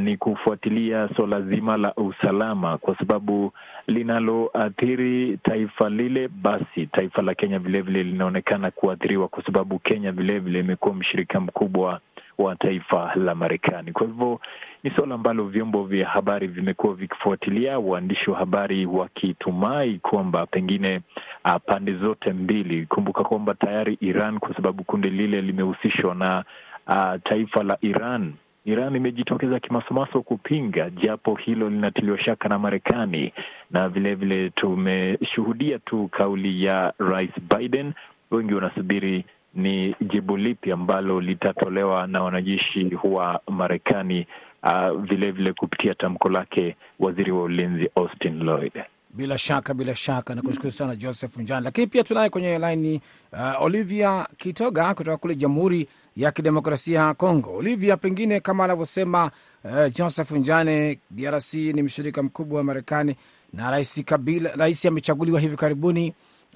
ni 0.00 0.16
kufuatilia 0.16 1.08
suala 1.16 1.40
zima 1.42 1.76
la 1.76 1.94
usalama, 1.94 2.78
kwa 2.78 2.98
sababu 2.98 3.52
linaloathiri 3.86 5.38
taifa 5.42 5.88
lile, 5.90 6.28
basi 6.28 6.86
taifa 6.86 7.22
la 7.22 7.34
Kenya 7.34 7.58
vilevile 7.58 8.02
linaonekana 8.02 8.70
kuathiriwa, 8.70 9.28
kwa 9.28 9.44
sababu 9.44 9.78
Kenya 9.78 10.12
vilevile 10.12 10.60
imekuwa 10.60 10.94
mshirika 10.94 11.40
mkubwa 11.40 12.00
wa 12.38 12.56
taifa 12.56 13.12
la 13.14 13.34
Marekani. 13.34 13.92
Kwa 13.92 14.06
hivyo 14.06 14.40
ni 14.82 14.90
suala 14.90 15.14
ambalo 15.14 15.44
vyombo 15.44 15.84
vya 15.84 16.08
habari 16.08 16.46
vimekuwa 16.46 16.94
vikifuatilia, 16.94 17.78
waandishi 17.78 18.30
wa 18.30 18.38
habari 18.38 18.86
wakitumai 18.86 19.98
kwamba 19.98 20.46
pengine 20.46 21.00
uh, 21.44 21.54
pande 21.66 21.92
zote 21.94 22.32
mbili. 22.32 22.86
Kumbuka 22.86 23.24
kwamba 23.24 23.54
tayari 23.54 23.98
Iran, 24.00 24.38
kwa 24.38 24.54
sababu 24.56 24.84
kundi 24.84 25.10
lile 25.10 25.40
limehusishwa 25.42 26.14
na 26.14 26.44
uh, 26.88 27.20
taifa 27.24 27.62
la 27.62 27.78
Iran 27.80 28.32
Iran 28.64 28.96
imejitokeza 28.96 29.60
kimasomaso 29.60 30.22
kupinga, 30.22 30.90
japo 30.90 31.34
hilo 31.34 31.70
linatiliwa 31.70 32.18
shaka 32.18 32.48
na 32.48 32.58
Marekani, 32.58 33.32
na 33.70 33.88
vilevile 33.88 34.50
tumeshuhudia 34.50 35.78
tu 35.78 36.08
kauli 36.08 36.64
ya 36.64 36.92
Rais 36.98 37.30
Biden. 37.56 37.92
Wengi 38.30 38.54
wanasubiri 38.54 39.24
ni 39.54 39.94
jibu 40.00 40.36
lipi 40.36 40.72
ambalo 40.72 41.20
litatolewa 41.20 42.06
na 42.06 42.22
wanajeshi 42.22 42.98
wa 43.04 43.40
Marekani, 43.48 44.26
uh, 44.62 45.00
vilevile 45.00 45.52
kupitia 45.52 45.94
tamko 45.94 46.28
lake 46.28 46.76
waziri 46.98 47.32
wa 47.32 47.42
ulinzi 47.42 47.90
Austin 47.96 48.42
Lloyd. 48.44 48.72
Bila 49.14 49.38
shaka 49.38 49.74
bila 49.74 49.94
shaka, 49.94 50.34
nakushukuru 50.34 50.70
sana 50.72 50.96
Joseph 50.96 51.36
Njani. 51.38 51.64
Lakini 51.64 51.86
pia 51.86 52.04
tunaye 52.04 52.30
kwenye 52.30 52.58
laini 52.58 53.00
uh, 53.32 53.62
Olivia 53.62 54.26
Kitoga 54.36 54.94
kutoka 54.94 55.16
kule 55.16 55.34
Jamhuri 55.34 55.88
ya 56.16 56.32
Kidemokrasia 56.32 57.00
ya 57.00 57.14
Kongo. 57.14 57.56
Olivia, 57.56 57.96
pengine 57.96 58.40
kama 58.40 58.64
anavyosema 58.64 59.30
uh, 59.64 59.92
Joseph 59.94 60.30
Njane, 60.30 60.98
DRC 61.10 61.54
ni 61.54 61.82
mshirika 61.82 62.22
mkubwa 62.22 62.58
wa 62.58 62.64
Marekani 62.64 63.16
na 63.52 63.70
rais 63.70 64.02
Kabila, 64.04 64.50
rais 64.56 64.86
amechaguliwa 64.86 65.40
hivi 65.40 65.56
karibuni, 65.56 66.14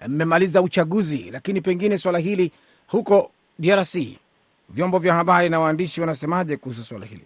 mmemaliza 0.08 0.62
uchaguzi, 0.62 1.18
lakini 1.32 1.60
pengine 1.60 1.98
swala 1.98 2.18
hili 2.18 2.52
huko 2.86 3.30
DRC, 3.58 3.96
vyombo 4.68 4.98
vya 4.98 5.14
habari 5.14 5.48
na 5.48 5.60
waandishi 5.60 6.00
wanasemaje 6.00 6.56
kuhusu 6.56 6.82
swala 6.82 7.06
hili? 7.06 7.24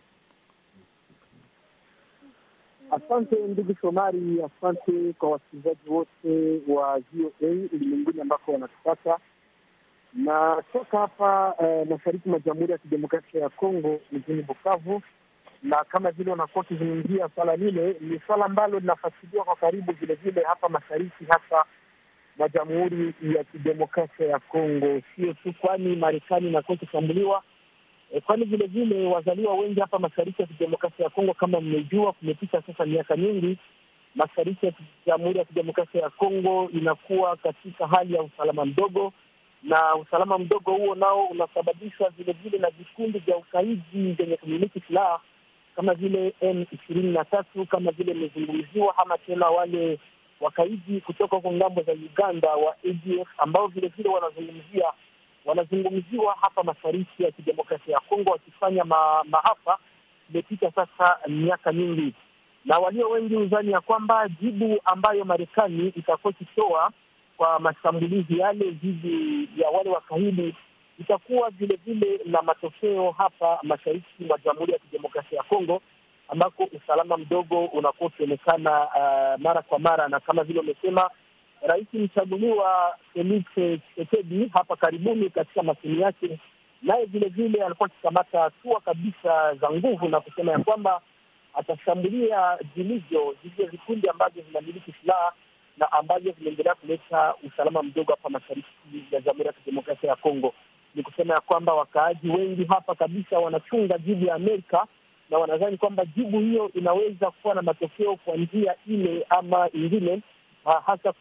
Asante 2.91 3.37
ndugu 3.37 3.75
Shomari, 3.81 4.43
asante 4.43 5.13
kwa 5.19 5.31
wasikilizaji 5.31 5.89
wote 5.91 6.61
wa 6.69 6.99
VOA 7.13 7.49
ulimwenguni 7.73 8.21
ambako 8.21 8.53
wanatupata. 8.53 9.19
Na 10.15 10.63
toka 10.73 10.99
hapa 10.99 11.55
eh, 11.63 11.87
mashariki 11.91 12.29
mwa 12.29 12.39
Jamhuri 12.39 12.73
ya 12.73 12.79
Kidemokrasia 12.79 13.41
ya 13.41 13.49
Kongo 13.49 14.01
mjini 14.13 14.43
Bukavu, 14.43 15.03
na 15.63 15.85
kama 15.85 16.11
vile 16.11 16.31
wanakuwa 16.31 16.61
wakizungumzia 16.63 17.29
swala 17.35 17.57
lile, 17.57 17.97
ni 18.01 18.21
swala 18.27 18.45
ambalo 18.45 18.79
linafasiliwa 18.81 19.45
kwa 19.45 19.57
karibu 19.57 19.93
vilevile 19.93 20.43
hapa 20.43 20.69
mashariki 20.69 21.25
hasa 21.29 21.65
mwa 22.39 22.49
Jamhuri 22.49 23.15
ya 23.37 23.45
Kidemokrasia 23.45 24.27
ya 24.27 24.39
Kongo, 24.39 25.01
sio 25.17 25.33
tu 25.33 25.53
kwani 25.61 25.97
Marekani 25.97 26.49
inakuwa 26.49 26.75
ikishambuliwa 26.77 27.43
E, 28.15 28.21
kwani 28.21 28.45
vile 28.45 28.67
vile 28.67 29.07
wazaliwa 29.07 29.55
wengi 29.55 29.81
hapa 29.81 29.99
mashariki 29.99 30.43
ya 30.43 30.49
kidemokrasia 30.49 31.05
ya 31.05 31.11
Kongo, 31.11 31.35
kama 31.35 31.61
mmejua, 31.61 32.13
kumepita 32.13 32.63
sasa 32.63 32.87
miaka 32.87 33.17
mingi, 33.17 33.57
mashariki 34.15 34.67
ya 34.67 34.73
Jamhuri 35.07 35.39
ya 35.39 35.45
Kidemokrasia 35.45 36.01
ya 36.01 36.11
Kongo 36.11 36.71
inakuwa 36.73 37.37
katika 37.37 37.87
hali 37.87 38.15
ya 38.15 38.23
usalama 38.23 38.65
mdogo, 38.65 39.13
na 39.63 39.95
usalama 39.95 40.39
mdogo 40.39 40.73
huo 40.73 40.95
nao 40.95 41.25
unasababishwa 41.25 42.11
vile 42.11 42.33
vile 42.33 42.59
na 42.59 42.71
vikundi 42.71 43.19
vya 43.19 43.37
ukaidi 43.37 44.13
vyenye 44.13 44.37
kumiliki 44.37 44.81
silaha 44.89 45.21
kama 45.77 45.95
vile 45.95 46.35
M 46.41 46.65
ishirini 46.73 47.13
na 47.13 47.25
tatu 47.25 47.67
kama 47.67 47.91
vile 47.91 48.13
imezungumziwa, 48.13 48.99
ama 48.99 49.19
tena 49.19 49.47
wale 49.47 49.99
wakaidi 50.41 51.01
kutoka 51.01 51.37
huko 51.37 51.53
ng'ambo 51.53 51.83
za 51.83 51.93
Uganda 51.93 52.49
wa 52.55 52.77
ADF 52.91 53.29
ambao 53.39 53.67
vile 53.67 53.89
vile 53.89 54.09
wanazungumzia 54.09 54.85
wanazungumziwa 55.45 56.37
hapa 56.41 56.63
mashariki 56.63 57.23
ya 57.23 57.31
kidemokrasia 57.33 57.95
ya 57.95 58.01
Kongo 58.01 58.31
wakifanya 58.33 58.85
ma, 58.85 59.25
maafa. 59.31 59.79
Imepita 60.31 60.71
sasa 60.71 61.19
miaka 61.29 61.73
nyingi, 61.73 62.15
na 62.65 62.79
walio 62.79 63.09
wengi 63.11 63.35
huzani 63.35 63.73
ya 63.73 63.81
kwamba 63.81 64.29
jibu 64.29 64.81
ambayo 64.85 65.25
Marekani 65.25 65.89
itakuwa 65.97 66.33
ikitoa 66.33 66.91
kwa 67.37 67.59
mashambulizi 67.61 68.39
yale 68.39 68.71
dhidi 68.71 69.49
ya 69.57 69.69
wale 69.71 69.91
wakaidi 69.91 70.55
itakuwa 70.99 71.51
vile 71.51 71.79
vile 71.87 72.21
na 72.27 72.43
matokeo 72.43 73.11
hapa 73.11 73.59
mashariki 73.63 74.25
mwa 74.25 74.39
Jamhuri 74.45 74.73
ya 74.73 74.79
Kidemokrasia 74.79 75.39
ya 75.39 75.43
Kongo 75.45 75.83
ambako 76.29 76.69
usalama 76.77 77.17
mdogo 77.17 77.65
unakuwa 77.65 78.09
ukionekana 78.11 78.81
uh, 78.85 79.41
mara 79.43 79.63
kwa 79.63 79.79
mara, 79.79 80.09
na 80.09 80.21
kama 80.21 80.45
vile 80.45 80.61
umesema 80.61 81.11
Rais 81.63 81.87
mchaguliwa 81.95 82.97
Felix 83.13 83.45
Tshisekedi 83.55 84.51
hapa 84.55 84.77
karibuni 84.77 85.31
katika 85.31 85.63
masemi 85.63 86.01
yake, 86.03 86.39
naye 86.83 87.05
vile 87.05 87.29
vile 87.29 87.65
alikuwa 87.65 87.87
akikamata 87.89 88.41
hatua 88.41 88.81
kabisa 88.81 89.55
za 89.55 89.71
nguvu 89.71 90.09
na 90.09 90.21
kusema 90.21 90.53
ya 90.53 90.59
kwamba 90.59 91.01
atashambulia 91.55 92.59
vilivyo 92.77 93.35
vivyo 93.45 93.67
vikundi 93.67 94.09
ambavyo 94.09 94.43
vinamiliki 94.43 94.95
silaha 95.01 95.33
na 95.77 95.93
ambavyo 95.93 96.33
vinaendelea 96.33 96.75
kuleta 96.75 97.35
usalama 97.47 97.83
mdogo 97.83 98.13
hapa 98.13 98.29
mashariki 98.29 98.69
ya 99.11 99.21
Jamhuri 99.21 99.47
ya 99.47 99.53
Kidemokrasia 99.53 100.11
ya 100.11 100.17
Kongo. 100.17 100.55
Ni 100.95 101.03
kusema 101.03 101.35
ya 101.35 101.41
kwamba 101.41 101.75
wakaaji 101.75 102.29
wengi 102.31 102.65
hapa 102.65 102.95
kabisa 102.95 103.39
wanachunga 103.39 103.99
jibu 103.99 104.27
ya 104.27 104.35
Amerika 104.35 104.87
na 105.31 105.39
wanadhani 105.39 105.77
kwamba 105.77 106.05
jibu 106.05 106.41
hiyo 106.41 106.71
inaweza 106.75 107.31
kuwa 107.31 107.55
na 107.55 107.63
matokeo 107.63 108.17
kwa 108.17 108.37
njia 108.37 108.75
ile 108.87 109.27
ama 109.29 109.69
ingine, 109.73 110.23
hasa 110.65 111.15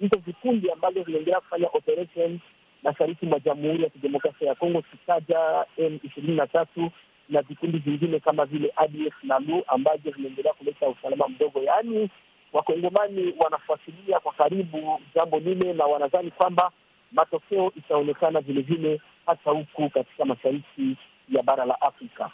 hizo 0.00 0.16
vikundi 0.26 0.70
ambavyo 0.70 1.02
vinaendelea 1.02 1.40
kufanya 1.40 1.68
operation 1.72 2.38
mashariki 2.82 3.26
mwa 3.26 3.40
Jamhuri 3.40 3.82
ya 3.82 3.88
Kidemokrasia 3.90 4.48
ya 4.48 4.54
Kongo, 4.54 4.82
kitaja 4.82 5.66
M 5.76 5.98
ishirini 6.02 6.36
na 6.36 6.46
tatu 6.46 6.90
na 7.28 7.42
vikundi 7.42 7.78
vingine 7.78 8.20
kama 8.20 8.44
vile 8.46 8.72
ADF 8.76 9.14
na 9.24 9.38
LU 9.38 9.62
ambavyo 9.66 10.12
vinaendelea 10.12 10.52
kuleta 10.52 10.88
usalama 10.88 11.28
mdogo. 11.28 11.62
Yaani 11.62 12.10
wakongomani 12.52 13.34
wanafuatilia 13.38 14.20
kwa 14.20 14.32
karibu 14.32 15.00
jambo 15.14 15.38
lile 15.38 15.72
na 15.72 15.84
wanadhani 15.84 16.30
kwamba 16.30 16.70
matokeo 17.12 17.72
itaonekana 17.76 18.40
vilevile 18.40 19.00
hata 19.26 19.50
huku 19.50 19.90
katika 19.90 20.24
mashariki 20.24 20.96
ya 21.28 21.42
bara 21.42 21.64
la 21.64 21.80
Afrika. 21.80 22.30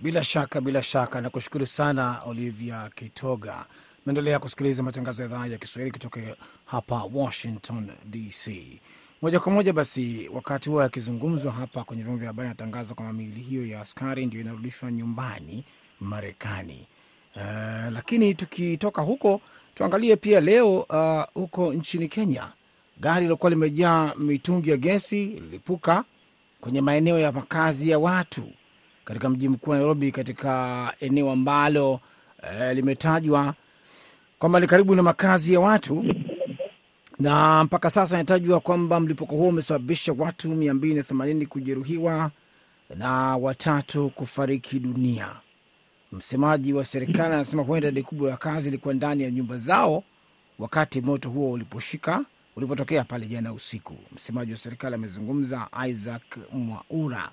Bila 0.00 0.24
shaka, 0.24 0.60
bila 0.60 0.82
shaka, 0.82 1.20
nakushukuru 1.20 1.66
sana 1.66 2.20
Olivia 2.26 2.90
Kitoga. 2.94 3.66
Naendelea 4.06 4.38
kusikiliza 4.38 4.82
matangazo 4.82 5.22
ya 5.22 5.28
idhaa 5.28 5.46
ya 5.46 5.58
Kiswahili 5.58 5.92
kutoka 5.92 6.20
hapa 6.64 7.04
Washington 7.14 7.90
DC 8.04 8.50
moja 9.22 9.40
kwa 9.40 9.52
moja. 9.52 9.72
Basi 9.72 10.30
wakati 10.34 10.70
huo 10.70 10.82
akizungumzwa 10.82 11.52
hapa 11.52 11.84
kwenye 11.84 12.02
vyombo 12.02 12.18
vya 12.18 12.26
habari, 12.28 12.46
anatangaza 12.48 12.94
kwamba 12.94 13.12
miili 13.12 13.40
hiyo 13.40 13.66
ya 13.66 13.80
askari 13.80 14.26
ndio 14.26 14.40
inarudishwa 14.40 14.92
nyumbani 14.92 15.64
Marekani. 16.00 16.86
Uh, 17.36 17.42
lakini 17.92 18.34
tukitoka 18.34 19.02
huko 19.02 19.40
tuangalie 19.74 20.16
pia 20.16 20.40
leo 20.40 20.78
uh, 20.78 21.22
huko 21.34 21.72
nchini 21.72 22.08
Kenya, 22.08 22.52
gari 23.00 23.20
lilokuwa 23.22 23.50
limejaa 23.50 24.14
mitungi 24.18 24.70
ya 24.70 24.76
gesi 24.76 25.24
lilipuka 25.26 26.04
kwenye 26.60 26.80
maeneo 26.80 27.18
ya 27.18 27.32
makazi 27.32 27.90
ya 27.90 27.98
watu 27.98 28.42
katika 29.04 29.28
mji 29.28 29.48
mkuu 29.48 29.70
wa 29.70 29.76
Nairobi, 29.76 30.12
katika 30.12 30.94
eneo 31.00 31.30
ambalo 31.32 31.92
uh, 31.92 32.72
limetajwa 32.74 33.54
kwamba 34.42 34.60
ni 34.60 34.66
karibu 34.66 34.94
na 34.94 35.02
makazi 35.02 35.54
ya 35.54 35.60
watu 35.60 36.04
na 37.18 37.64
mpaka 37.64 37.90
sasa 37.90 38.16
inatajwa 38.16 38.60
kwamba 38.60 39.00
mlipuko 39.00 39.36
huo 39.36 39.48
umesababisha 39.48 40.14
watu 40.18 40.48
mia 40.50 40.74
mbili 40.74 40.94
na 40.94 41.02
themanini 41.02 41.46
kujeruhiwa 41.46 42.30
na 42.96 43.36
watatu 43.36 44.10
kufariki 44.10 44.78
dunia. 44.78 45.28
Msemaji 46.12 46.72
wa 46.72 46.84
serikali 46.84 47.34
anasema 47.34 47.62
huenda 47.62 47.88
idadi 47.88 48.02
kubwa 48.02 48.28
ya 48.28 48.32
wakazi 48.34 48.68
ilikuwa 48.68 48.94
ndani 48.94 49.22
ya 49.22 49.30
nyumba 49.30 49.58
zao 49.58 50.04
wakati 50.58 51.00
moto 51.00 51.30
huo 51.30 51.52
uliposhika 51.52 52.24
ulipotokea 52.56 53.04
pale 53.04 53.26
jana 53.26 53.52
usiku. 53.52 53.96
Msemaji 54.12 54.52
wa 54.52 54.58
serikali 54.58 54.94
amezungumza, 54.94 55.68
Isaac 55.88 56.22
Mwaura. 56.52 57.30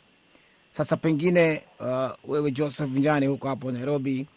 Sasa 0.71 0.97
pengine, 0.97 1.63
uh, 1.79 2.31
wewe 2.31 2.51
Joseph 2.51 2.89
Njane 2.89 3.27
huko 3.27 3.47
hapo 3.47 3.71
Nairobi, 3.71 4.27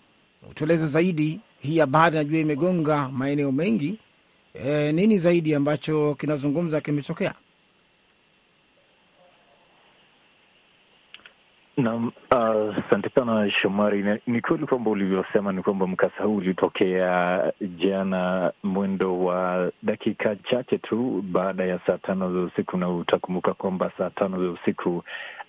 utueleze 0.51 0.87
zaidi 0.87 1.41
hii 1.63 1.79
habari. 1.79 2.17
Najua 2.17 2.39
imegonga 2.41 3.09
maeneo 3.09 3.53
mengi. 3.53 3.99
E, 4.55 4.93
nini 4.93 5.19
zaidi 5.19 5.55
ambacho 5.55 6.15
kinazungumza 6.15 6.81
kimetokea? 6.81 7.35
Naam, 11.77 12.13
asante 12.31 13.09
uh, 13.09 13.15
sana 13.15 13.51
Shomari. 13.51 14.21
Ni 14.27 14.41
kweli 14.41 14.67
kwamba 14.67 14.91
ulivyosema 14.91 15.53
ni 15.53 15.63
kwamba 15.63 15.87
mkasa 15.87 16.25
huu 16.25 16.37
ulitokea 16.37 17.43
jana 17.61 18.53
mwendo 18.63 19.25
wa 19.25 19.71
dakika 19.83 20.37
chache 20.37 20.79
tu 20.79 21.23
baada 21.33 21.65
ya 21.65 21.79
saa 21.87 21.99
tano 21.99 22.33
za 22.33 22.41
usiku, 22.41 22.77
na 22.77 22.91
utakumbuka 22.91 23.55
kwamba 23.55 23.93
saa 23.99 24.11
tano 24.11 24.45
za 24.45 24.51
usiku 24.51 24.91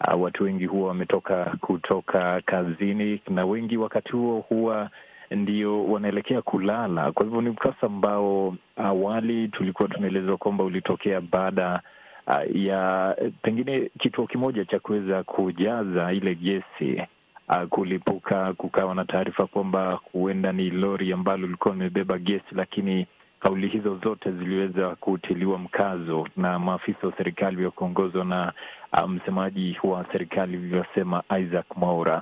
uh, 0.08 0.21
watu 0.21 0.43
wengi 0.43 0.65
huwa 0.65 0.88
wametoka 0.88 1.58
kutoka 1.62 2.41
kazini, 2.45 3.21
na 3.30 3.45
wengi 3.45 3.78
wakati 3.78 4.12
huo 4.12 4.39
huwa 4.39 4.89
ndio 5.31 5.86
wanaelekea 5.86 6.41
kulala. 6.41 7.12
Kwa 7.12 7.25
hivyo 7.25 7.41
ni 7.41 7.49
mkasa 7.49 7.88
ambao 7.88 8.55
awali 8.75 9.47
tulikuwa 9.47 9.88
tunaelezwa 9.89 10.38
kwamba 10.38 10.63
ulitokea 10.63 11.21
baada 11.21 11.81
uh, 12.27 12.55
ya 12.55 13.15
pengine 13.41 13.89
kituo 13.99 14.27
kimoja 14.27 14.65
cha 14.65 14.79
kuweza 14.79 15.23
kujaza 15.23 16.13
ile 16.13 16.36
gesi 16.36 17.01
uh, 17.49 17.63
kulipuka. 17.69 18.53
Kukawa 18.53 18.95
na 18.95 19.05
taarifa 19.05 19.47
kwamba 19.47 19.99
huenda 20.12 20.51
ni 20.51 20.69
lori 20.69 21.13
ambalo 21.13 21.41
lilikuwa 21.45 21.73
limebeba 21.73 22.17
gesi, 22.17 22.45
lakini 22.55 23.07
kauli 23.39 23.67
hizo 23.67 23.95
zote 24.03 24.31
ziliweza 24.31 24.95
kutiliwa 24.95 25.57
mkazo 25.59 26.27
na 26.38 26.59
maafisa 26.59 27.07
wa 27.07 27.13
serikali 27.17 27.65
wakiongozwa 27.65 28.25
na 28.25 28.53
uh, 28.93 29.09
msemaji 29.09 29.77
wa 29.83 30.05
serikali 30.12 30.57
vilivyosema 30.57 31.23
Isaac 31.39 31.65
Mwaura 31.75 32.21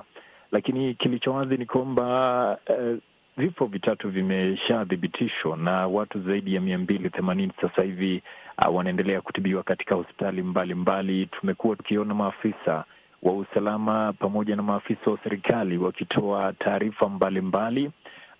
lakini 0.52 0.94
kilicho 0.94 1.32
wazi 1.32 1.56
ni 1.56 1.66
kwamba 1.66 2.58
uh, 2.68 2.98
vifo 3.36 3.66
vitatu 3.66 4.10
vimeshathibitishwa 4.10 5.56
na 5.56 5.86
watu 5.86 6.20
zaidi 6.22 6.54
ya 6.54 6.60
mia 6.60 6.78
mbili 6.78 7.10
themanini 7.10 7.52
sasa 7.60 7.82
hivi 7.82 8.22
uh, 8.68 8.74
wanaendelea 8.76 9.20
kutibiwa 9.20 9.62
katika 9.62 9.94
hospitali 9.94 10.42
mbalimbali. 10.42 11.26
Tumekuwa 11.26 11.76
tukiona 11.76 12.14
maafisa 12.14 12.84
wa 13.22 13.32
usalama 13.32 14.12
pamoja 14.12 14.56
na 14.56 14.62
maafisa 14.62 15.10
wa 15.10 15.18
serikali 15.24 15.78
wakitoa 15.78 16.52
taarifa 16.52 17.08
mbalimbali, 17.08 17.90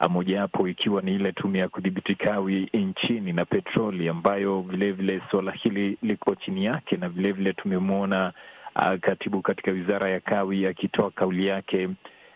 mojawapo 0.08 0.68
ikiwa 0.68 1.02
ni 1.02 1.14
ile 1.14 1.32
tume 1.32 1.58
ya 1.58 1.68
kudhibiti 1.68 2.14
kawi 2.14 2.68
nchini 2.74 3.32
na 3.32 3.44
petroli, 3.44 4.08
ambayo 4.08 4.60
vilevile 4.60 5.22
suala 5.30 5.52
hili 5.52 5.98
liko 6.02 6.34
chini 6.34 6.64
yake, 6.64 6.96
na 6.96 7.08
vilevile 7.08 7.52
tumemwona 7.52 8.32
Uh, 8.76 8.94
katibu 9.00 9.42
katika 9.42 9.70
wizara 9.70 10.10
ya 10.10 10.20
kawi 10.20 10.66
akitoa 10.66 11.10
kauli 11.10 11.46
yake, 11.46 11.88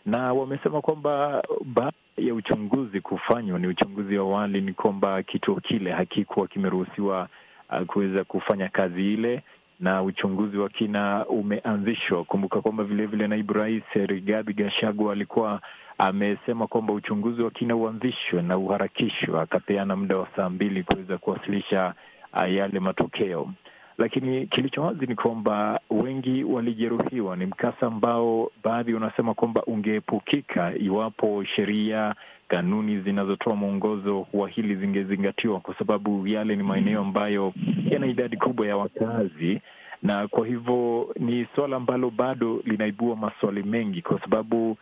na 0.07 0.33
wamesema 0.33 0.81
kwamba 0.81 1.43
baada 1.65 1.93
ya 2.17 2.35
uchunguzi 2.35 3.01
kufanywa, 3.01 3.59
ni 3.59 3.67
uchunguzi 3.67 4.19
wa 4.19 4.25
awali, 4.25 4.61
ni 4.61 4.73
kwamba 4.73 5.23
kituo 5.23 5.55
kile 5.57 5.93
hakikuwa 5.93 6.49
kimeruhusiwa 6.49 7.29
uh, 7.71 7.87
kuweza 7.87 8.25
kufanya 8.25 8.69
kazi 8.69 9.13
ile, 9.15 9.43
na 9.81 10.03
uchunguzi 10.03 10.57
wa 10.59 10.69
kina 10.69 11.27
umeanzishwa. 11.27 12.25
Kumbuka 12.25 12.61
kwamba 12.61 12.85
vilevile 12.85 13.27
naibu 13.27 13.53
rais 13.53 13.83
Rigathi 13.95 14.53
Gachagua 14.53 15.13
alikuwa 15.13 15.61
amesema 15.99 16.67
kwamba 16.67 16.93
uchunguzi 16.93 17.43
wa 17.43 17.51
kina 17.51 17.77
uanzishwe 17.77 18.43
na 18.43 18.59
uharakishwe, 18.59 19.41
akapeana 19.41 19.97
muda 19.97 20.17
wa 20.17 20.29
saa 20.37 20.49
mbili 20.51 20.83
kuweza 20.83 21.19
kuwasilisha 21.19 21.95
uh, 22.33 22.53
yale 22.53 22.81
matokeo 22.81 23.51
lakini 23.99 24.47
kilicho 24.47 24.83
wazi 24.83 25.07
ni 25.07 25.15
kwamba 25.15 25.81
wengi 25.91 26.45
walijeruhiwa. 26.45 27.37
Ni 27.37 27.47
mkasa 27.47 27.87
ambao 27.87 28.51
baadhi 28.65 28.95
wanasema 28.95 29.35
kwamba 29.35 29.63
ungeepukika 29.65 30.75
iwapo 30.79 31.45
sheria, 31.45 32.15
kanuni 32.49 33.01
zinazotoa 33.01 33.55
mwongozo 33.57 34.27
wa 34.33 34.49
hili 34.49 34.75
zingezingatiwa, 34.77 35.61
kwa 35.61 35.75
sababu 35.79 36.27
yale 36.27 36.57
ni 36.57 36.63
maeneo 36.63 37.01
ambayo 37.01 37.53
yana 37.91 38.07
idadi 38.07 38.37
kubwa 38.37 38.67
ya 38.67 38.77
wakazi, 38.77 39.61
na 40.03 40.29
kwa 40.29 40.47
hivyo 40.47 41.09
ni 41.21 41.47
suala 41.55 41.77
ambalo 41.77 42.11
bado 42.11 42.63
linaibua 42.65 43.17
maswali 43.17 43.63
mengi, 43.63 44.03
kwa 44.03 44.21
sababu 44.21 44.77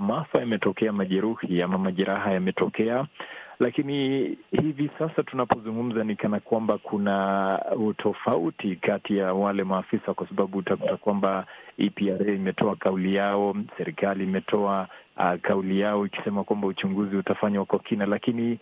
maafa 0.00 0.38
yametokea, 0.40 0.92
majeruhi 0.92 1.62
ama 1.62 1.78
majeraha 1.78 2.32
yametokea 2.32 3.06
lakini 3.60 4.18
hivi 4.50 4.90
sasa 4.98 5.22
tunapozungumza 5.22 6.04
ni 6.04 6.16
kana 6.16 6.40
kwamba 6.40 6.78
kuna 6.78 7.58
utofauti 7.76 8.76
kati 8.76 9.16
ya 9.18 9.34
wale 9.34 9.64
maafisa, 9.64 10.14
kwa 10.14 10.28
sababu 10.28 10.58
utakuta 10.58 10.96
kwamba 10.96 11.46
EPRA 11.78 12.32
imetoa 12.34 12.76
kauli 12.76 13.14
yao, 13.14 13.56
serikali 13.78 14.24
imetoa 14.24 14.88
uh, 15.16 15.34
kauli 15.42 15.80
yao 15.80 16.06
ikisema 16.06 16.44
kwamba 16.44 16.66
uchunguzi 16.66 17.16
utafanywa 17.16 17.64
kwa 17.64 17.78
kina, 17.78 18.06
lakini 18.06 18.58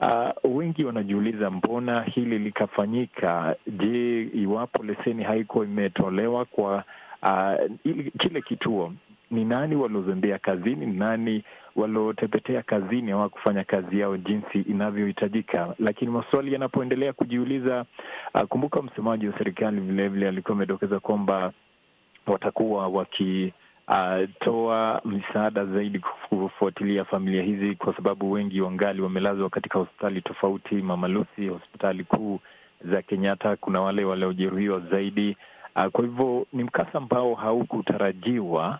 uh, 0.00 0.56
wengi 0.56 0.84
wanajiuliza 0.84 1.50
mbona 1.50 2.02
hili 2.02 2.38
likafanyika? 2.38 3.56
Je, 3.66 4.22
iwapo 4.22 4.82
leseni 4.82 5.22
haikuwa 5.22 5.64
imetolewa 5.64 6.44
kwa 6.44 6.84
uh, 7.22 7.70
ili, 7.84 8.10
kile 8.10 8.40
kituo 8.42 8.92
ni 9.30 9.44
nani 9.44 9.76
waliozembea 9.76 10.38
kazini? 10.38 10.86
Ni 10.86 10.96
nani 10.98 11.44
waliotepetea 11.78 12.62
kazini, 12.62 13.10
hawakufanya 13.10 13.64
kazi 13.64 14.00
yao 14.00 14.16
jinsi 14.16 14.60
inavyohitajika? 14.60 15.74
Lakini 15.78 16.10
maswali 16.10 16.52
yanapoendelea 16.52 17.12
kujiuliza, 17.12 17.84
uh, 18.34 18.42
kumbuka 18.42 18.82
msemaji 18.82 19.26
wa 19.28 19.38
serikali 19.38 19.80
vilevile 19.80 20.28
alikuwa 20.28 20.56
amedokeza 20.56 21.00
kwamba 21.00 21.52
watakuwa 22.26 22.88
wakitoa 22.88 25.00
uh, 25.04 25.12
misaada 25.12 25.64
zaidi 25.66 25.98
kufuatilia 26.28 27.04
familia 27.04 27.42
hizi, 27.42 27.74
kwa 27.74 27.96
sababu 27.96 28.32
wengi 28.32 28.60
wangali 28.60 29.02
wamelazwa 29.02 29.50
katika 29.50 29.78
hospitali 29.78 30.22
tofauti, 30.22 30.74
Mama 30.74 31.08
Lucy, 31.08 31.48
hospitali 31.48 32.04
kuu 32.04 32.40
za 32.84 33.02
Kenyatta. 33.02 33.56
Kuna 33.56 33.80
wale 33.80 34.04
waliojeruhiwa 34.04 34.80
zaidi. 34.80 35.36
Uh, 35.76 35.86
kwa 35.86 36.04
hivyo 36.04 36.46
ni 36.52 36.64
mkasa 36.64 36.98
ambao 36.98 37.34
haukutarajiwa 37.34 38.78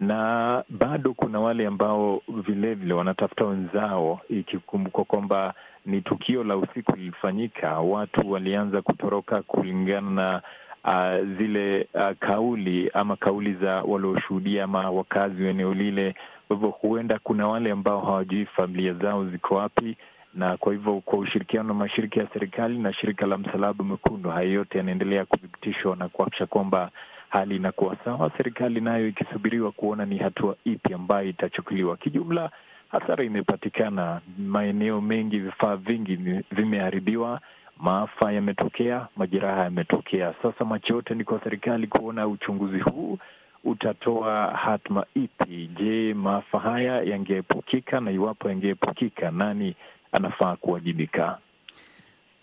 na 0.00 0.64
bado 0.68 1.14
kuna 1.14 1.40
wale 1.40 1.66
ambao 1.66 2.22
vilevile 2.28 2.94
wanatafuta 2.94 3.44
wenzao, 3.44 4.20
ikikumbukwa 4.28 5.04
kwamba 5.04 5.54
ni 5.86 6.00
tukio 6.00 6.44
la 6.44 6.56
usiku 6.56 6.96
lilifanyika, 6.96 7.80
watu 7.80 8.30
walianza 8.30 8.82
kutoroka 8.82 9.42
kulingana 9.42 10.10
na 10.10 10.42
uh, 10.84 11.36
zile 11.38 11.88
uh, 11.94 12.10
kauli 12.20 12.90
ama 12.94 13.16
kauli 13.16 13.54
za 13.54 13.82
walioshuhudia 13.82 14.64
ama 14.64 14.90
wakazi 14.90 15.42
wa 15.44 15.50
eneo 15.50 15.74
lile. 15.74 16.14
Kwa 16.48 16.56
hivyo 16.56 16.70
huenda 16.70 17.18
kuna 17.18 17.48
wale 17.48 17.70
ambao 17.70 18.00
hawajui 18.00 18.46
familia 18.46 18.92
zao 18.94 19.24
ziko 19.26 19.54
wapi, 19.54 19.96
na 20.34 20.56
kwa 20.56 20.72
hivyo 20.72 21.00
kwa 21.00 21.18
ushirikiano 21.18 21.68
na 21.68 21.74
mashirika 21.74 22.20
ya 22.20 22.26
serikali 22.32 22.78
na 22.78 22.92
shirika 22.92 23.26
la 23.26 23.38
Msalaba 23.38 23.84
Mwekundu, 23.84 24.30
haya 24.30 24.50
yote 24.50 24.78
yanaendelea 24.78 25.24
kuthibitishwa 25.24 25.96
na 25.96 26.08
kuhakikisha 26.08 26.46
kwamba 26.46 26.90
hali 27.30 27.56
inakuwa 27.56 27.96
sawa, 28.04 28.30
serikali 28.36 28.80
nayo 28.80 29.08
ikisubiriwa 29.08 29.72
kuona 29.72 30.06
ni 30.06 30.18
hatua 30.18 30.56
ipi 30.64 30.94
ambayo 30.94 31.28
itachukuliwa. 31.28 31.96
Kijumla, 31.96 32.50
hasara 32.88 33.24
imepatikana 33.24 34.20
maeneo 34.38 35.00
mengi, 35.00 35.38
vifaa 35.38 35.76
vingi 35.76 36.16
vimeharibiwa, 36.50 37.40
maafa 37.78 38.32
yametokea, 38.32 39.06
majeraha 39.16 39.62
yametokea. 39.64 40.34
Sasa 40.42 40.64
macho 40.64 40.94
yote 40.94 41.14
ni 41.14 41.24
kwa 41.24 41.40
serikali 41.44 41.86
kuona 41.86 42.28
uchunguzi 42.28 42.78
huu 42.80 43.18
utatoa 43.64 44.46
hatma 44.50 45.06
ipi. 45.14 45.70
Je, 45.80 46.14
maafa 46.14 46.58
haya 46.58 47.02
yangeepukika? 47.02 48.00
Na 48.00 48.10
iwapo 48.10 48.48
yangeepukika, 48.48 49.30
nani 49.30 49.74
anafaa 50.12 50.56
kuwajibika? 50.56 51.38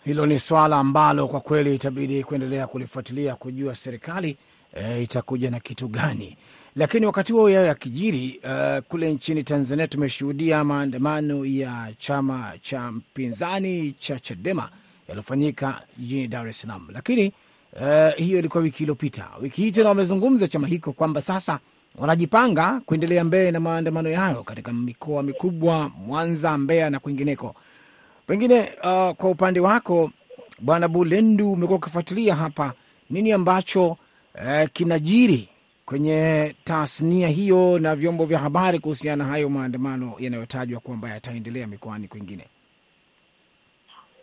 Hilo 0.04 0.26
ni 0.26 0.40
swala 0.40 0.78
ambalo 0.78 1.28
kwa 1.28 1.40
kweli 1.42 1.76
itabidi 1.76 2.24
kuendelea 2.24 2.68
kulifuatilia 2.68 3.36
kujua 3.36 3.76
serikali 3.76 4.38
e, 4.74 5.02
itakuja 5.04 5.52
na 5.52 5.60
kitu 5.60 5.88
gani. 5.88 6.38
Lakini 6.76 7.06
wakati 7.06 7.34
huo 7.34 7.50
yao 7.50 7.64
yakijiri, 7.66 8.40
uh, 8.44 8.84
kule 8.88 9.14
nchini 9.14 9.44
Tanzania 9.44 9.88
tumeshuhudia 9.88 10.64
maandamano 10.64 11.46
ya 11.46 11.94
chama 11.98 12.54
cha 12.62 12.92
mpinzani 12.92 13.92
cha 14.00 14.20
Chadema 14.20 14.70
yaliyofanyika 15.08 15.82
jijini 15.98 16.28
Dar 16.28 16.48
es 16.48 16.62
Salaam, 16.62 16.88
lakini 16.94 17.34
uh, 17.74 18.16
hiyo 18.18 18.40
ilikuwa 18.40 18.64
wiki 18.64 18.84
iliyopita. 18.84 19.28
Wiki 19.42 19.62
hii 19.62 19.72
tena 19.72 19.90
wamezungumza 19.90 20.48
chama 20.48 20.68
hiko 20.68 20.92
kwamba 20.94 21.22
sasa 21.22 21.60
wanajipanga 21.98 22.82
kuendelea 22.86 23.24
mbele 23.24 23.52
na 23.52 23.60
maandamano 23.60 24.10
yayo 24.10 24.44
katika 24.44 24.74
mikoa 24.74 25.24
mikubwa 25.24 25.90
Mwanza, 25.90 26.58
Mbeya 26.58 26.90
na 26.90 27.00
kwingineko. 27.00 27.56
Pengine 28.28 28.60
uh, 28.60 29.12
kwa 29.16 29.30
upande 29.30 29.60
wako 29.60 30.12
Bwana 30.60 30.88
Bulendu, 30.88 31.52
umekuwa 31.52 31.78
ukifuatilia 31.80 32.36
hapa, 32.36 32.74
nini 33.10 33.32
ambacho 33.32 33.98
uh, 34.38 34.70
kinajiri 34.74 35.50
kwenye 35.86 36.56
tasnia 36.64 37.28
hiyo 37.28 37.80
na 37.80 37.96
vyombo 37.96 38.26
vya 38.26 38.40
habari 38.40 38.80
kuhusiana 38.80 39.24
na 39.24 39.30
hayo 39.30 39.50
maandamano 39.50 40.16
yanayotajwa 40.20 40.80
kwamba 40.80 41.10
yataendelea 41.10 41.68
mikoani 41.68 42.08
kwingine? 42.08 42.48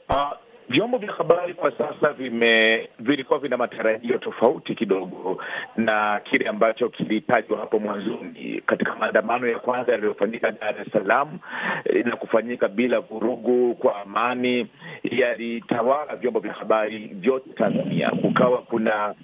Uh, 0.08 0.43
vyombo 0.68 0.98
vya 0.98 1.12
habari 1.12 1.54
kwa 1.54 1.72
sasa 1.78 2.12
vime 2.12 2.88
vilikuwa 2.98 3.38
vina 3.38 3.56
matarajio 3.56 4.18
tofauti 4.18 4.74
kidogo 4.74 5.42
na 5.76 6.20
kile 6.24 6.48
ambacho 6.48 6.88
kilitajwa 6.88 7.58
hapo 7.58 7.78
mwanzoni 7.78 8.62
katika 8.66 8.94
maandamano 8.94 9.46
ya 9.48 9.58
kwanza 9.58 9.92
yaliyofanyika 9.92 10.50
Dar 10.50 10.74
es 10.80 10.92
Salaam 10.92 11.38
na 12.04 12.16
kufanyika 12.16 12.68
bila 12.68 13.00
vurugu 13.00 13.74
kwa 13.74 14.02
amani, 14.02 14.66
yalitawala 15.02 16.16
vyombo 16.16 16.40
vya 16.40 16.52
habari 16.52 16.98
vyote 16.98 17.50
Tanzania. 17.50 18.10
Kukawa 18.10 18.58
kuna 18.62 19.14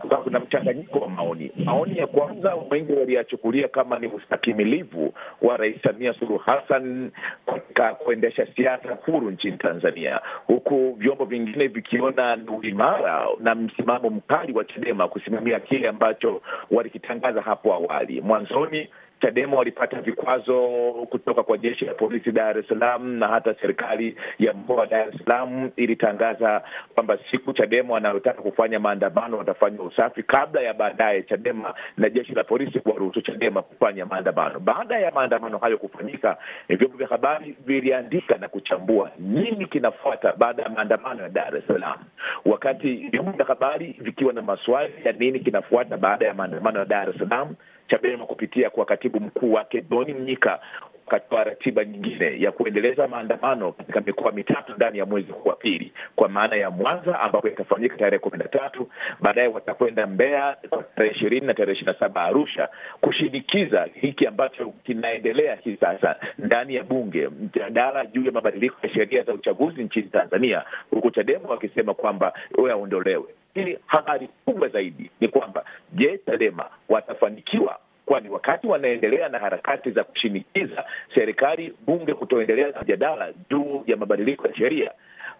kukawa 0.00 0.22
kuna 0.22 0.40
mchanganyiko 0.40 0.98
wa 0.98 1.08
maoni. 1.08 1.50
Maoni 1.64 1.98
ya 1.98 2.06
kwanza 2.06 2.54
wengi 2.70 2.92
waliyachukulia 2.92 3.68
kama 3.68 3.98
ni 3.98 4.06
ustakimilivu 4.06 5.14
wa 5.42 5.56
Rais 5.56 5.82
Samia 5.82 6.14
Suluhu 6.14 6.38
Hassan 6.38 7.10
katika 7.46 7.94
kuendesha 7.94 8.46
siasa 8.56 8.98
huru 9.06 9.30
nchini 9.30 9.56
Tanzania 9.56 10.20
huku 10.62 10.94
vyombo 10.98 11.24
vingine 11.24 11.66
vikiona 11.66 12.36
ni 12.36 12.48
uimara 12.48 13.26
na 13.40 13.54
msimamo 13.54 14.10
mkali 14.10 14.52
wa 14.52 14.64
Chadema 14.64 15.08
kusimamia 15.08 15.60
kile 15.60 15.88
ambacho 15.88 16.42
walikitangaza 16.70 17.42
hapo 17.42 17.74
awali. 17.74 18.20
Mwanzoni 18.20 18.88
Chadema 19.22 19.56
walipata 19.56 20.00
vikwazo 20.00 20.68
kutoka 21.10 21.42
kwa 21.42 21.58
jeshi 21.58 21.84
la 21.84 21.94
polisi 21.94 22.32
Dar 22.32 22.58
es 22.58 22.68
Salaam 22.68 23.18
na 23.18 23.28
hata 23.28 23.54
serikali 23.54 24.16
ya 24.38 24.52
mkoa 24.52 24.76
wa 24.76 24.86
Dar 24.86 25.08
es 25.08 25.14
Salaam 25.24 25.70
ilitangaza 25.76 26.62
kwamba 26.94 27.18
siku 27.30 27.52
Chadema 27.52 27.94
wanayotaka 27.94 28.42
kufanya 28.42 28.80
maandamano 28.80 29.38
watafanya 29.38 29.82
usafi, 29.82 30.22
kabla 30.22 30.60
ya 30.60 30.74
baadaye 30.74 31.22
Chadema 31.22 31.74
na 31.96 32.10
jeshi 32.10 32.32
la 32.34 32.44
polisi 32.44 32.80
kuwaruhusu 32.80 33.20
Chadema 33.22 33.62
kufanya 33.62 34.06
maandamano. 34.06 34.60
Baada 34.60 34.98
ya 34.98 35.10
maandamano 35.10 35.58
hayo 35.58 35.78
kufanyika, 35.78 36.36
vyombo 36.68 36.96
vya 36.96 37.06
habari 37.08 37.56
viliandika 37.66 38.38
na 38.38 38.48
kuchambua 38.48 39.10
nini 39.18 39.66
kinafuata 39.66 40.32
baada 40.38 40.62
ya 40.62 40.68
maandamano 40.68 41.22
ya 41.22 41.28
Dar 41.28 41.56
es 41.56 41.66
Salaam, 41.66 41.98
wakati 42.44 42.94
vyombo 42.94 43.32
vya 43.32 43.46
habari 43.46 43.96
vikiwa 44.00 44.32
na 44.32 44.42
maswali 44.42 44.92
ya 45.04 45.12
nini 45.12 45.40
kinafuata 45.40 45.96
baada 45.96 46.26
ya 46.26 46.34
maandamano 46.34 46.78
ya 46.78 46.84
Dar 46.84 47.10
es 47.10 47.16
Salaam. 47.18 47.54
Chadema 47.92 48.26
kupitia 48.26 48.70
kwa 48.70 48.84
katibu 48.84 49.20
mkuu 49.20 49.52
wake 49.52 49.80
Doni 49.80 50.14
Mnyika 50.14 50.60
wakatoa 51.12 51.44
ratiba 51.44 51.84
nyingine 51.84 52.40
ya 52.40 52.52
kuendeleza 52.52 53.08
maandamano 53.08 53.72
katika 53.72 54.00
mikoa 54.00 54.32
mitatu 54.32 54.72
ndani 54.76 54.98
ya 54.98 55.06
mwezi 55.06 55.32
huu 55.32 55.48
wa 55.48 55.56
pili, 55.56 55.92
kwa 56.16 56.28
maana 56.28 56.56
ya 56.56 56.70
Mwanza 56.70 57.20
ambapo 57.20 57.48
yatafanyika 57.48 57.96
tarehe 57.96 58.18
kumi 58.18 58.38
na 58.38 58.44
tatu. 58.44 58.88
Baadaye 59.20 59.48
watakwenda 59.48 60.06
Mbeya 60.06 60.56
tarehe 60.96 61.14
ishirini 61.16 61.46
na 61.46 61.54
tarehe 61.54 61.72
ishirini 61.72 61.92
na 61.92 61.98
saba 62.00 62.22
Arusha, 62.22 62.68
kushinikiza 63.00 63.88
hiki 63.94 64.26
ambacho 64.26 64.72
kinaendelea 64.84 65.54
hii 65.54 65.76
sasa 65.80 66.16
ndani 66.38 66.74
ya 66.74 66.82
Bunge, 66.84 67.28
mjadala 67.28 68.06
juu 68.06 68.24
ya 68.24 68.32
mabadiliko 68.32 68.76
ya 68.82 68.88
sheria 68.94 69.22
za 69.22 69.32
uchaguzi 69.34 69.84
nchini 69.84 70.08
Tanzania, 70.08 70.62
huku 70.90 71.10
Chadema 71.10 71.48
wakisema 71.48 71.94
kwamba 71.94 72.32
yaondolewe. 72.68 73.24
Ili 73.54 73.78
habari 73.86 74.28
kubwa 74.44 74.68
zaidi 74.68 75.10
ni 75.20 75.28
kwamba 75.28 75.64
je, 75.92 76.18
Chadema 76.26 76.64
watafanikiwa 76.88 77.78
kwani 78.06 78.28
wakati 78.28 78.66
wanaendelea 78.66 79.28
na 79.28 79.38
harakati 79.38 79.90
za 79.90 80.04
kushinikiza 80.04 80.84
serikali 81.14 81.74
bunge 81.86 82.14
kutoendelea 82.14 82.70
na 82.70 82.82
mjadala 82.82 83.32
juu 83.50 83.82
ya 83.86 83.96
mabadiliko 83.96 84.48
ya 84.48 84.54
sheria, 84.54 84.90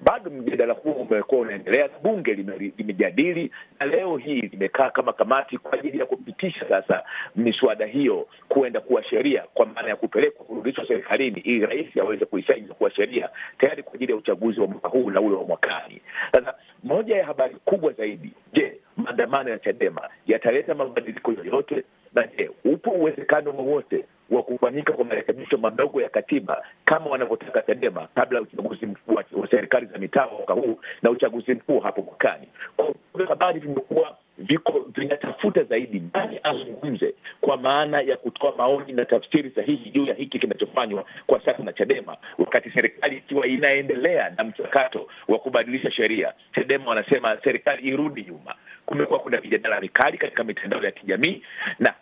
bado 0.01 0.31
mjadala 0.31 0.72
huu 0.75 0.92
umekuwa 0.92 1.40
unaendelea. 1.40 1.88
Bunge 2.03 2.35
limejadili 2.79 3.51
na 3.81 3.87
leo 3.87 4.16
hii 4.16 4.40
limekaa 4.40 4.90
kama 4.90 5.12
kamati 5.12 5.59
kwa 5.59 5.72
ajili 5.72 5.98
ya 5.98 6.07
kupitisha 6.07 6.68
sasa 6.68 7.03
miswada 7.37 7.87
hiyo 7.87 8.29
kuenda 8.48 8.81
kuwa 8.81 9.05
sheria, 9.05 9.42
kwa 9.55 9.66
maana 9.66 9.88
ya 9.88 9.96
kupelekwa 9.96 10.46
kurudishwa 10.46 10.87
serikalini 10.87 11.40
ili 11.40 11.66
rais 11.66 11.96
aweze 11.96 12.25
kuisaini 12.25 12.68
kuwa 12.68 12.90
sheria 12.90 13.29
tayari 13.59 13.83
kwa 13.83 13.94
ajili 13.94 14.12
ya 14.12 14.18
uchaguzi 14.18 14.61
wa 14.61 14.66
mwaka 14.66 14.88
huu 14.88 15.11
na 15.11 15.20
ule 15.20 15.37
wa 15.37 15.44
mwakani. 15.44 16.01
Sasa 16.33 16.55
moja 16.85 17.16
ya 17.16 17.27
habari 17.27 17.57
kubwa 17.64 17.92
zaidi, 17.92 18.33
je, 18.53 18.77
maandamano 18.96 19.51
ya 19.51 19.59
Chadema 19.59 20.09
yataleta 20.27 20.75
mabadiliko 20.75 21.33
yoyote? 21.33 21.85
Na 22.14 22.27
je, 22.37 22.51
upo 22.64 22.90
uwezekano 22.90 23.51
wowote 23.51 24.05
wa 24.31 24.42
kufanyika 24.42 24.92
kwa 24.92 25.05
marekebisho 25.05 25.59
madogo 25.59 26.03
ya 26.03 26.09
katiba 26.09 26.64
kama 26.85 27.11
wanavyotaka 27.11 27.62
Chadema 27.62 28.09
kabla 28.14 28.38
ya 28.38 28.42
uchaguzi 28.42 28.87
mkuu 28.87 29.14
wa 29.14 29.48
serikali 29.51 29.87
za 29.87 29.98
mitaa 29.98 30.27
mwaka 30.27 30.55
huu 30.55 30.79
na 31.03 31.11
uchaguzi 31.11 31.55
mkuu 31.55 31.81
hapo 31.81 32.03
mwakani? 32.03 32.48
Kwa 32.77 33.27
habari 33.29 33.61
vimekuwa 33.61 34.16
viko 34.38 34.87
vinatafuta 34.97 35.62
zaidi 35.64 36.03
nani 36.14 36.40
azungumze, 36.42 37.14
kwa 37.40 37.57
maana 37.57 38.01
ya 38.01 38.16
kutoa 38.16 38.55
maoni 38.57 38.92
na 38.92 39.05
tafsiri 39.05 39.51
sahihi 39.51 39.90
juu 39.90 40.05
ya 40.07 40.14
hiki 40.14 40.38
kinachofanywa 40.38 41.05
kwa 41.27 41.40
sasa 41.45 41.62
na 41.62 41.73
Chadema, 41.73 42.16
wakati 42.38 42.71
serikali 42.71 43.16
ikiwa 43.16 43.47
inaendelea 43.47 44.31
na 44.38 44.45
mchakato 44.45 45.09
wa 45.29 45.38
kubadilisha 45.38 45.90
sheria. 45.90 46.33
Chadema 46.55 46.85
wanasema 46.88 47.38
serikali 47.45 47.88
irudi 47.88 48.25
nyuma. 48.25 48.55
Kumekuwa 48.87 49.18
kuna 49.18 49.40
mijadala 49.40 49.81
mikali 49.81 50.18
katika 50.18 50.45
mitandao 50.45 50.85
ya 50.85 50.90
kijamii, 50.90 51.42
na 51.79 51.95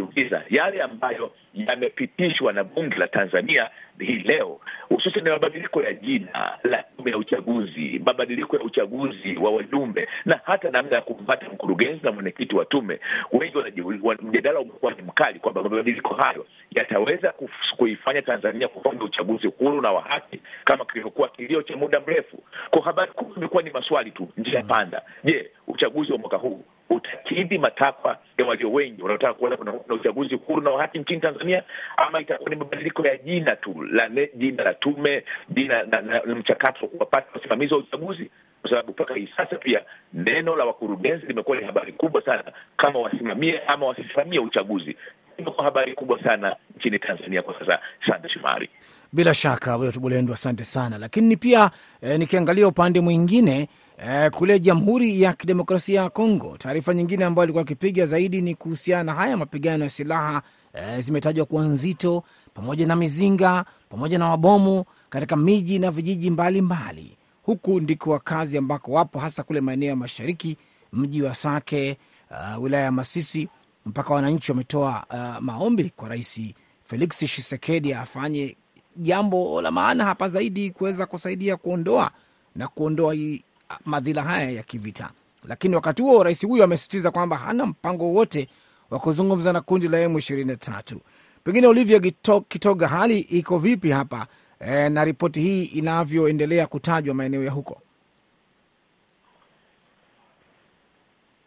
hasa 0.00 0.42
yale 0.50 0.82
ambayo 0.82 1.32
yamepitishwa 1.54 2.52
na 2.52 2.64
bunge 2.64 2.96
la 2.96 3.08
Tanzania 3.08 3.70
hii 3.98 4.18
leo, 4.24 4.60
hususan 4.88 5.28
mabadiliko 5.28 5.82
ya 5.82 5.92
jina 5.94 6.58
la 6.64 6.82
tume 6.96 7.10
ya 7.10 7.18
uchaguzi, 7.18 8.00
mabadiliko 8.04 8.56
ya 8.56 8.62
uchaguzi 8.62 9.36
wa 9.36 9.50
wajumbe 9.50 10.08
na 10.24 10.40
hata 10.44 10.70
namna 10.70 10.96
ya 10.96 11.02
kumpata 11.02 11.48
mkurugenzi 11.48 12.00
na 12.02 12.12
mwenyekiti 12.12 12.54
wa 12.56 12.64
tume. 12.64 13.00
Wengi 13.32 13.82
mjadala 14.22 14.60
umekuwa 14.60 14.92
ni 14.92 15.02
mkali 15.02 15.38
kwamba 15.38 15.62
mabadiliko 15.62 16.14
hayo 16.14 16.46
yataweza 16.70 17.34
kuifanya 17.76 18.22
Tanzania 18.22 18.68
kufanya 18.68 19.02
uchaguzi 19.04 19.46
huru 19.46 19.80
na 19.80 19.92
wa 19.92 20.02
haki 20.02 20.40
kama 20.64 20.84
kilivyokuwa 20.84 21.28
kilio 21.28 21.62
cha 21.62 21.76
muda 21.76 22.00
mrefu. 22.00 22.38
Kwa 22.70 22.82
habari 22.82 23.12
kuu 23.12 23.32
imekuwa 23.36 23.62
ni 23.62 23.70
maswali 23.70 24.10
tu, 24.10 24.28
njia 24.36 24.62
panda. 24.62 25.02
Je, 25.24 25.50
uchaguzi 25.66 26.12
wa 26.12 26.18
mwaka 26.18 26.36
huu 26.36 26.64
utakidhi 26.90 27.58
matakwa 27.58 28.18
ya 28.38 28.46
walio 28.46 28.72
wengi 28.72 29.02
wanaotaka 29.02 29.34
kuona 29.34 29.56
kuna 29.56 29.72
uchaguzi 29.72 30.34
huru 30.34 30.60
na 30.62 30.70
wa 30.70 30.82
haki 30.82 30.98
nchini 30.98 31.20
Tanzania, 31.20 31.62
ama 31.96 32.20
itakuwa 32.20 32.50
ni 32.50 32.56
mabadiliko 32.56 33.06
ya 33.06 33.16
jina 33.16 33.56
tu 33.56 33.82
la 33.92 34.08
jina 34.34 34.64
la 34.64 34.74
tume, 34.74 35.24
jina 35.50 35.82
na, 35.82 36.00
na, 36.00 36.20
na 36.26 36.34
mchakato 36.34 36.90
wa 36.98 37.22
usimamizi 37.34 37.74
wa 37.74 37.80
uchaguzi? 37.80 38.30
kwa 38.66 38.70
sababu 38.70 38.92
mpaka 38.92 39.14
hii 39.14 39.28
sasa 39.36 39.56
pia 39.56 39.80
neno 40.12 40.56
la 40.56 40.64
wakurugenzi 40.64 41.26
limekuwa 41.26 41.56
ni 41.56 41.64
habari 41.66 41.92
kubwa 41.92 42.22
sana, 42.24 42.44
kama 42.76 42.98
wasimamie 42.98 43.60
ama 43.66 43.86
wasisimamie 43.86 44.38
uchaguzi. 44.38 44.96
Imekuwa 45.38 45.64
habari 45.64 45.94
kubwa 45.94 46.22
sana 46.22 46.56
nchini 46.76 46.98
Tanzania 46.98 47.42
kwa 47.42 47.58
sasa. 47.58 47.78
Sande 48.06 48.28
Shumari. 48.28 48.70
Bila 49.12 49.34
shaka 49.34 49.76
Wetu 49.76 50.00
Bulendo, 50.00 50.32
asante 50.32 50.64
sana. 50.64 50.98
Lakini 50.98 51.36
pia 51.36 51.70
eh, 52.02 52.18
nikiangalia 52.18 52.68
upande 52.68 53.00
mwingine 53.00 53.68
eh, 53.98 54.30
kule 54.30 54.60
Jamhuri 54.60 55.22
ya 55.22 55.32
Kidemokrasia 55.32 56.00
ya 56.02 56.10
Kongo, 56.10 56.56
taarifa 56.58 56.94
nyingine 56.94 57.24
ambayo 57.24 57.42
alikuwa 57.42 57.62
akipiga 57.62 58.06
zaidi 58.06 58.42
ni 58.42 58.54
kuhusiana 58.54 59.02
na 59.04 59.14
haya 59.14 59.36
mapigano 59.36 59.84
ya 59.84 59.90
silaha 59.90 60.42
eh, 60.74 61.00
zimetajwa 61.00 61.46
kuwa 61.46 61.64
nzito, 61.64 62.22
pamoja 62.54 62.86
na 62.86 62.96
mizinga, 62.96 63.64
pamoja 63.88 64.18
na 64.18 64.28
mabomu 64.28 64.84
katika 65.10 65.36
miji 65.36 65.78
na 65.78 65.90
vijiji 65.90 66.30
mbalimbali 66.30 66.84
mbali. 67.02 67.16
Huku 67.42 67.80
ndiko 67.80 68.10
wakazi 68.10 68.58
ambako 68.58 68.92
wapo 68.92 69.18
hasa 69.18 69.42
kule 69.42 69.60
maeneo 69.60 69.88
ya 69.88 69.96
mashariki, 69.96 70.56
mji 70.92 71.22
wa 71.22 71.34
Sake, 71.34 71.96
uh, 72.30 72.62
wilaya 72.62 72.84
ya 72.84 72.92
Masisi, 72.92 73.48
mpaka 73.86 74.14
wananchi 74.14 74.52
wametoa 74.52 75.04
uh, 75.10 75.42
maombi 75.42 75.92
kwa 75.96 76.08
Rais 76.08 76.40
Felix 76.84 77.08
Tshisekedi 77.18 77.92
afanye 77.94 78.56
jambo 78.96 79.62
la 79.62 79.70
maana 79.70 80.04
hapa 80.04 80.28
zaidi 80.28 80.70
kuweza 80.70 81.06
kusaidia 81.06 81.56
kuondoa 81.56 82.10
na 82.54 82.68
kuondoa 82.68 83.14
hii 83.14 83.44
madhila 83.84 84.22
haya 84.22 84.50
ya 84.50 84.62
kivita. 84.62 85.10
Lakini 85.48 85.74
wakati 85.74 86.02
huo 86.02 86.22
rais 86.22 86.46
huyo 86.46 86.64
amesisitiza 86.64 87.10
kwamba 87.10 87.36
hana 87.36 87.66
mpango 87.66 88.04
wowote 88.04 88.48
wa 88.90 88.98
kuzungumza 88.98 89.52
na 89.52 89.60
kundi 89.60 89.88
la 89.88 90.00
emu 90.00 90.18
ishirini 90.18 90.50
na 90.50 90.56
tatu. 90.56 91.00
Pengine 91.44 91.66
Olivia 91.66 92.00
Kitoga, 92.48 92.88
hali 92.88 93.18
iko 93.20 93.58
vipi 93.58 93.90
hapa 93.90 94.26
e, 94.60 94.88
na 94.88 95.04
ripoti 95.04 95.40
hii 95.40 95.64
inavyoendelea 95.64 96.66
kutajwa 96.66 97.14
maeneo 97.14 97.44
ya 97.44 97.50
huko? 97.50 97.80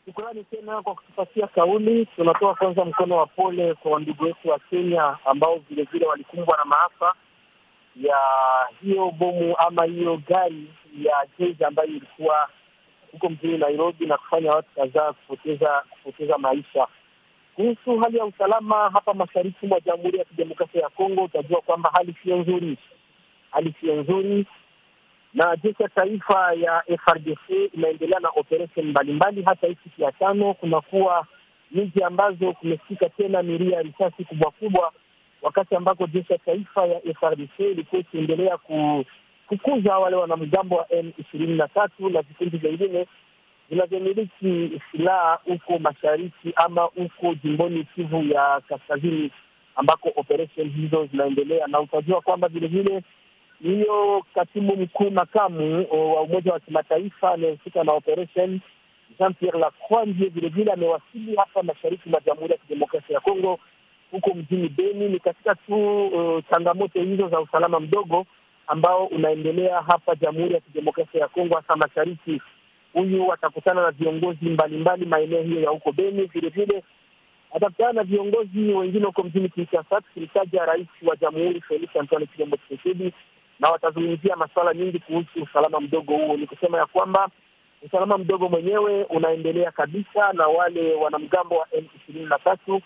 Shukrani 0.05 0.43
tena 0.43 0.81
kwa 0.81 0.95
kutupatia 0.95 1.47
kauli. 1.47 2.05
Tunatoa 2.05 2.55
kwanza 2.55 2.85
mkono 2.85 3.17
wa 3.17 3.27
pole 3.27 3.73
kwa 3.73 3.99
ndugu 3.99 4.23
wetu 4.23 4.49
wa 4.49 4.59
Kenya 4.59 5.17
ambao 5.25 5.59
vilevile 5.69 6.05
walikumbwa 6.05 6.57
na 6.57 6.65
maafa 6.65 7.13
ya 7.95 8.17
hiyo 8.81 9.11
bomu 9.11 9.55
ama 9.57 9.83
hiyo 9.85 10.21
gari 10.27 10.67
ya 11.05 11.27
jeshi 11.39 11.63
ambayo 11.63 11.89
ilikuwa 11.89 12.49
huko 13.11 13.29
mjini 13.29 13.57
Nairobi 13.57 14.05
na 14.05 14.17
kufanya 14.17 14.51
watu 14.51 14.69
kadhaa 14.75 15.13
kupoteza 15.13 15.83
kupoteza 15.89 16.37
maisha. 16.37 16.87
Kuhusu 17.55 17.97
hali 17.99 18.17
ya 18.17 18.25
usalama 18.25 18.89
hapa 18.89 19.13
mashariki 19.13 19.67
mwa 19.67 19.79
Jamhuri 19.79 20.17
ya 20.19 20.25
Kidemokrasia 20.25 20.81
ya 20.81 20.89
Kongo, 20.89 21.23
utajua 21.23 21.61
kwamba 21.61 21.91
hali 21.93 22.15
sio 22.23 22.37
nzuri, 22.37 22.77
hali 23.51 23.73
sio 23.81 23.95
nzuri, 23.95 24.45
na 25.33 25.55
jeshi 25.55 25.83
ya 25.83 25.89
taifa 25.89 26.53
ya 26.53 26.83
FRDC 27.05 27.73
inaendelea 27.73 28.19
na 28.19 28.29
operesheni 28.29 28.89
mbalimbali. 28.89 29.41
Hata 29.43 29.67
hii 29.67 29.77
siku 29.83 30.01
ya 30.01 30.11
tano 30.11 30.53
kunakuwa 30.53 31.25
miji 31.71 32.03
ambazo 32.03 32.53
kumesikika 32.53 33.09
tena 33.09 33.43
miria 33.43 33.75
ya 33.77 33.81
risasi 33.81 34.23
kubwa 34.25 34.51
kubwa 34.51 34.91
wakati 35.41 35.75
ambako 35.75 36.07
jeshi 36.07 36.33
ya 36.33 36.39
taifa 36.39 36.85
ya 36.85 37.01
FRDC 37.19 37.59
ilikuwa 37.59 38.01
ikiendelea 38.01 38.57
kukuza 39.49 39.97
wale 39.97 40.15
wanamgambo 40.15 40.75
wa 40.75 40.85
M 40.93 41.11
ishirini 41.17 41.57
na 41.57 41.67
tatu 41.67 42.09
na 42.09 42.21
vikundi 42.21 42.57
vingine 42.57 43.07
vinavyomiliki 43.69 44.81
silaha 44.91 45.39
huko 45.45 45.79
mashariki 45.79 46.53
ama 46.55 46.81
huko 46.81 47.33
jimboni 47.43 47.83
Kivu 47.95 48.23
ya 48.23 48.61
kaskazini 48.69 49.31
ambako 49.75 50.11
operesheni 50.15 50.69
hizo 50.69 51.05
zinaendelea, 51.11 51.67
na 51.67 51.79
utajua 51.79 52.21
kwamba 52.21 52.47
vilevile 52.47 53.03
hiyo 53.61 54.23
katibu 54.35 54.75
mkuu 54.77 55.09
makamu 55.11 55.87
wa 55.91 56.21
Umoja 56.21 56.53
wa 56.53 56.59
Kimataifa 56.59 57.31
anayehusika 57.31 57.83
na 57.83 57.93
operesheni 57.93 58.61
Jean 59.19 59.33
Pierre 59.33 59.59
Lacroix 59.59 60.05
ndiye 60.07 60.29
vilevile 60.29 60.71
amewasili 60.73 61.35
hapa 61.35 61.63
mashariki 61.63 62.09
mwa 62.09 62.21
Jamhuri 62.25 62.51
ya 62.51 62.57
Kidemokrasia 62.57 63.13
ya 63.15 63.19
Kongo 63.21 63.59
huko 64.11 64.33
mjini 64.33 64.69
Beni. 64.69 65.09
Ni 65.09 65.19
katika 65.19 65.55
tu 65.55 66.05
uh, 66.07 66.43
changamoto 66.49 67.01
hizo 67.01 67.27
za 67.29 67.39
usalama 67.41 67.79
mdogo 67.79 68.25
ambao 68.69 69.05
unaendelea 69.05 69.81
hapa 69.81 70.15
Jamhuri 70.15 70.53
ya 70.53 70.59
Kidemokrasia 70.59 71.21
ya 71.21 71.27
Kongo, 71.27 71.55
hasa 71.55 71.75
mashariki. 71.75 72.41
Huyu 72.93 73.33
atakutana 73.33 73.81
na 73.83 73.91
viongozi 73.91 74.45
mbalimbali 74.49 75.05
maeneo 75.05 75.41
hiyo 75.43 75.61
ya 75.61 75.69
huko 75.69 75.91
Beni, 75.91 76.25
vilevile 76.25 76.83
atakutana 77.55 77.93
na 77.93 78.03
viongozi 78.03 78.59
wengine 78.73 79.05
huko 79.05 79.23
mjini 79.23 79.49
Kinshasa, 79.49 80.01
tukimtaja 80.01 80.65
rais 80.65 80.87
wa 81.07 81.15
jamhuri 81.15 81.61
Felix 81.61 81.95
Antoine 81.95 82.27
Chilombo 82.27 82.57
Tshisekedi, 82.57 83.13
na 83.59 83.69
watazungumzia 83.69 84.35
masuala 84.35 84.73
nyingi 84.73 84.99
kuhusu 84.99 85.43
usalama 85.43 85.79
mdogo 85.79 86.17
huo. 86.17 86.37
Ni 86.37 86.47
kusema 86.47 86.77
ya 86.77 86.85
kwamba 86.85 87.29
usalama 87.81 88.17
mdogo 88.17 88.49
mwenyewe 88.49 89.03
unaendelea 89.03 89.71
kabisa, 89.71 90.33
na 90.33 90.47
wale 90.47 90.93
wanamgambo 90.95 91.55
wa 91.55 91.67
M 91.71 91.85
ishirini 91.97 92.25
na 92.25 92.39
tatu 92.39 92.81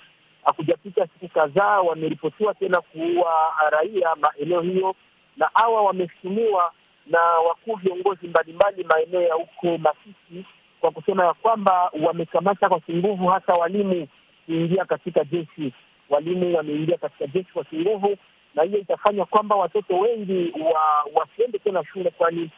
hakujapita 0.45 1.07
siku 1.07 1.27
kadhaa 1.33 1.81
wameripotiwa 1.81 2.53
tena 2.53 2.81
kuua 2.81 3.33
raia 3.69 4.15
maeneo 4.15 4.61
hiyo, 4.61 4.95
na 5.37 5.49
hawa 5.53 5.81
wameshutumiwa 5.81 6.71
na 7.07 7.19
wakuu 7.19 7.75
viongozi 7.75 8.27
mbalimbali 8.27 8.83
maeneo 8.83 9.21
ya 9.21 9.33
huko 9.33 9.77
Masisi 9.77 10.45
kwa 10.81 10.91
kusema 10.91 11.25
ya 11.25 11.33
kwamba 11.33 11.91
wamekamata 12.05 12.69
kwa 12.69 12.79
kinguvu 12.79 13.27
hasa 13.27 13.53
walimu 13.53 14.07
kuingia 14.45 14.85
katika 14.85 15.23
jeshi. 15.23 15.73
Walimu 16.09 16.55
wameingia 16.57 16.97
katika 16.97 17.27
jeshi 17.27 17.53
kwa 17.53 17.63
kinguvu, 17.63 18.17
na 18.55 18.63
hiyo 18.63 18.79
itafanya 18.79 19.25
kwamba 19.25 19.55
watoto 19.55 19.99
wengi 19.99 20.53
wa 20.73 20.81
wasiende 21.21 21.59
tena 21.59 21.83
shule, 21.93 22.09
kwani 22.11 22.49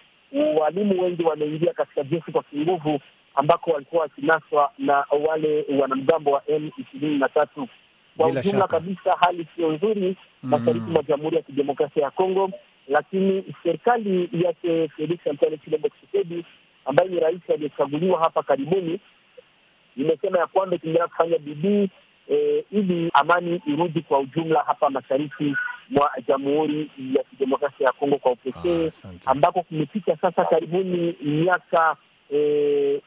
walimu 0.59 1.01
wengi 1.03 1.23
wameingia 1.23 1.73
katika 1.73 2.03
jeshi 2.03 2.31
kwa 2.31 2.43
kinguvu 2.43 2.99
ambako 3.35 3.71
walikuwa 3.71 4.01
wakinaswa 4.01 4.71
na 4.77 5.05
wale 5.27 5.65
wanamgambo 5.79 6.31
wa 6.31 6.41
M 6.47 6.71
ishirini 6.77 7.17
na 7.17 7.29
tatu. 7.29 7.67
Kwa 8.17 8.27
ujumla 8.27 8.67
kabisa, 8.67 9.15
hali 9.19 9.47
sio 9.55 9.71
nzuri 9.71 10.15
mashariki 10.43 10.89
mwa 10.89 11.03
Jamhuri 11.03 11.35
ya 11.35 11.41
Kidemokrasia 11.41 12.03
ya 12.03 12.11
Kongo, 12.11 12.51
lakini 12.87 13.43
serikali 13.63 14.29
yake 14.45 14.87
Felix 14.87 15.19
Antoine 15.27 15.57
Chilombo 15.57 15.89
Tshisekedi 15.89 16.45
ambaye 16.85 17.09
ni 17.09 17.19
rais 17.19 17.41
aliyechaguliwa 17.53 18.19
hapa 18.19 18.43
karibuni 18.43 18.99
imesema 19.97 20.39
ya 20.39 20.47
kwamba 20.47 20.75
itaendelea 20.75 21.07
kufanya 21.07 21.37
bidii 21.37 21.89
e, 22.31 22.65
ili 22.71 23.09
amani 23.13 23.61
irudi 23.67 24.01
kwa 24.01 24.19
ujumla 24.19 24.63
hapa 24.63 24.89
mashariki 24.89 25.55
mwa 25.89 26.11
Jamhuri 26.27 26.91
ya 27.15 27.23
Kidemokrasia 27.23 27.85
ya 27.87 27.91
Kongo 27.93 28.17
kwa 28.17 28.31
upekee, 28.31 28.87
Ah, 28.87 29.31
ambako 29.31 29.61
kumepita 29.61 30.17
sasa 30.21 30.45
karibuni 30.45 31.15
miaka 31.21 31.95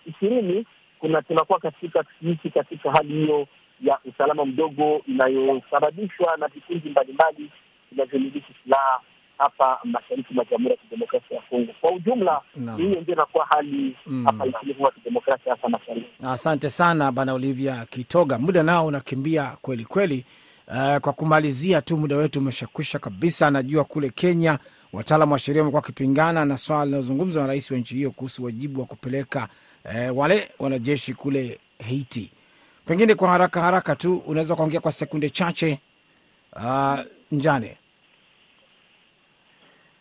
ishirini 0.06 0.66
kuna 0.98 1.22
tunakuwa 1.22 1.58
katika 1.58 2.02
kuishi 2.02 2.50
katika 2.50 2.90
hali 2.92 3.08
hiyo 3.14 3.46
ya 3.80 3.98
usalama 4.04 4.44
mdogo 4.44 5.02
inayosababishwa 5.06 6.36
na 6.36 6.48
vikundi 6.48 6.88
mbalimbali 6.90 7.50
vinavyomiliki 7.92 8.52
silaha 8.64 9.00
hapa 9.38 9.78
mashariki 9.84 10.34
mwa 10.34 10.44
Jamhuri 10.44 10.70
ya 10.70 10.76
Kidemokrasia 10.76 11.36
ya 11.36 11.42
Kongo. 11.42 11.72
Kwa 11.80 11.92
ujumla, 11.92 12.40
hiyo 12.76 13.00
ndio 13.00 13.14
inakuwa 13.14 13.46
hali 13.46 13.96
Mm. 14.06 14.24
hapa 14.26 14.46
nchini 14.46 14.74
ya 14.84 14.90
Kidemokrasia, 14.90 15.54
hasa 15.54 15.68
mashariki. 15.68 16.06
Asante 16.26 16.70
sana 16.70 17.12
bana 17.12 17.34
Olivia 17.34 17.86
Kitoga, 17.90 18.38
muda 18.38 18.62
nao 18.62 18.86
unakimbia 18.86 19.56
kweli 19.62 19.84
kweli. 19.84 20.24
Uh, 20.68 20.96
kwa 20.96 21.12
kumalizia 21.12 21.82
tu, 21.82 21.96
muda 21.96 22.16
wetu 22.16 22.38
umeshakwisha 22.38 22.98
kabisa. 22.98 23.50
Najua 23.50 23.84
kule 23.84 24.10
Kenya 24.10 24.58
wataalamu 24.92 25.32
wa 25.32 25.38
sheria 25.38 25.62
wamekuwa 25.62 25.80
wakipingana 25.80 26.44
na 26.44 26.56
swala 26.56 26.84
linalozungumzwa 26.84 27.42
na 27.42 27.48
rais 27.48 27.70
wa 27.70 27.78
nchi 27.78 27.94
hiyo 27.94 28.10
kuhusu 28.10 28.44
wajibu 28.44 28.80
wa 28.80 28.86
kupeleka 28.86 29.48
uh, 29.84 30.18
wale 30.18 30.50
wanajeshi 30.58 31.14
kule 31.14 31.58
Haiti. 31.88 32.30
Pengine 32.88 33.14
kwa 33.14 33.28
haraka 33.28 33.60
haraka 33.60 33.96
tu 33.96 34.16
unaweza 34.26 34.54
ukaongea 34.54 34.80
kwa 34.80 34.92
sekunde 34.92 35.30
chache. 35.30 35.78
Uh, 36.56 36.98
Njane. 37.32 37.76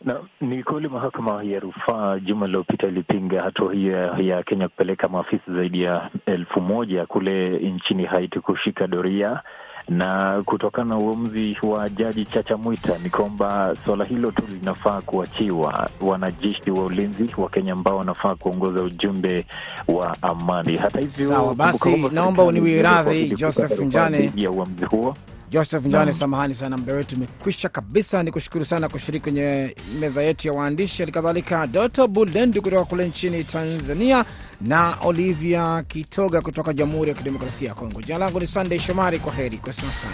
Na 0.04 0.20
ni 0.40 0.62
kweli 0.62 0.88
mahakama 0.88 1.42
ya 1.42 1.60
rufaa 1.60 2.18
juma 2.18 2.46
lililopita 2.46 2.86
ilipinga 2.86 3.42
hatua 3.42 3.74
hiyo 3.74 3.92
ya- 3.96 4.18
ya 4.18 4.42
Kenya 4.42 4.68
kupeleka 4.68 5.08
maafisa 5.08 5.52
zaidi 5.54 5.82
ya 5.82 6.10
elfu 6.26 6.60
moja 6.60 7.06
kule 7.06 7.58
nchini 7.58 8.04
Haiti 8.04 8.40
kushika 8.40 8.86
doria, 8.86 9.42
na 9.88 10.42
kutokana 10.46 10.88
na 10.88 10.98
uamuzi 10.98 11.56
wa 11.62 11.88
jaji 11.88 12.24
Chacha 12.24 12.56
Mwita 12.56 12.98
ni 12.98 13.10
kwamba 13.10 13.76
suala 13.84 14.04
hilo 14.04 14.30
tu 14.30 14.42
linafaa 14.52 15.00
kuachiwa 15.00 15.88
wanajeshi 16.00 16.70
wa 16.70 16.84
ulinzi 16.84 17.30
wa 17.38 17.48
Kenya 17.48 17.72
ambao 17.72 17.96
wanafaa 17.96 18.34
kuongoza 18.34 18.82
ujumbe 18.82 19.44
wa 19.88 20.16
amani. 20.22 20.76
Hata 20.76 21.00
hivyo, 21.00 21.28
Sawa, 21.28 21.54
basi, 21.54 21.88
naomba 21.90 22.12
serikali 22.12 22.48
uniwie 22.48 22.78
imeweza 22.78 22.90
radhi, 23.02 23.28
Joseph 23.30 23.80
Njane. 23.80 24.32
ya 24.36 24.50
uamuzi 24.50 24.84
huo. 24.84 25.14
Joseph 25.50 25.84
Njane, 25.86 26.12
samahani 26.12 26.54
sana, 26.54 26.76
muda 26.76 26.94
wetu 26.94 27.16
umekwisha 27.16 27.68
kabisa. 27.68 28.22
Ni 28.22 28.32
kushukuru 28.32 28.64
sana 28.64 28.88
kushiriki 28.88 29.22
kwenye 29.22 29.76
meza 30.00 30.22
yetu 30.22 30.48
ya 30.48 30.54
waandishi, 30.54 31.02
halikadhalika 31.02 31.66
Doto 31.66 32.08
Bulendu 32.08 32.62
kutoka 32.62 32.84
kule 32.84 33.08
nchini 33.08 33.44
Tanzania 33.44 34.24
na 34.60 34.96
Olivia 35.02 35.82
Kitoga 35.88 36.40
kutoka 36.40 36.72
Jamhuri 36.72 37.08
ya 37.08 37.14
Kidemokrasia 37.16 37.68
ya 37.68 37.74
Kongo. 37.74 38.02
Jina 38.02 38.18
langu 38.18 38.40
ni 38.40 38.46
Sandey 38.46 38.78
Shomari. 38.78 39.18
Kwa 39.18 39.32
heri 39.32 39.56
kwa 39.56 39.72
sasa. 39.72 40.08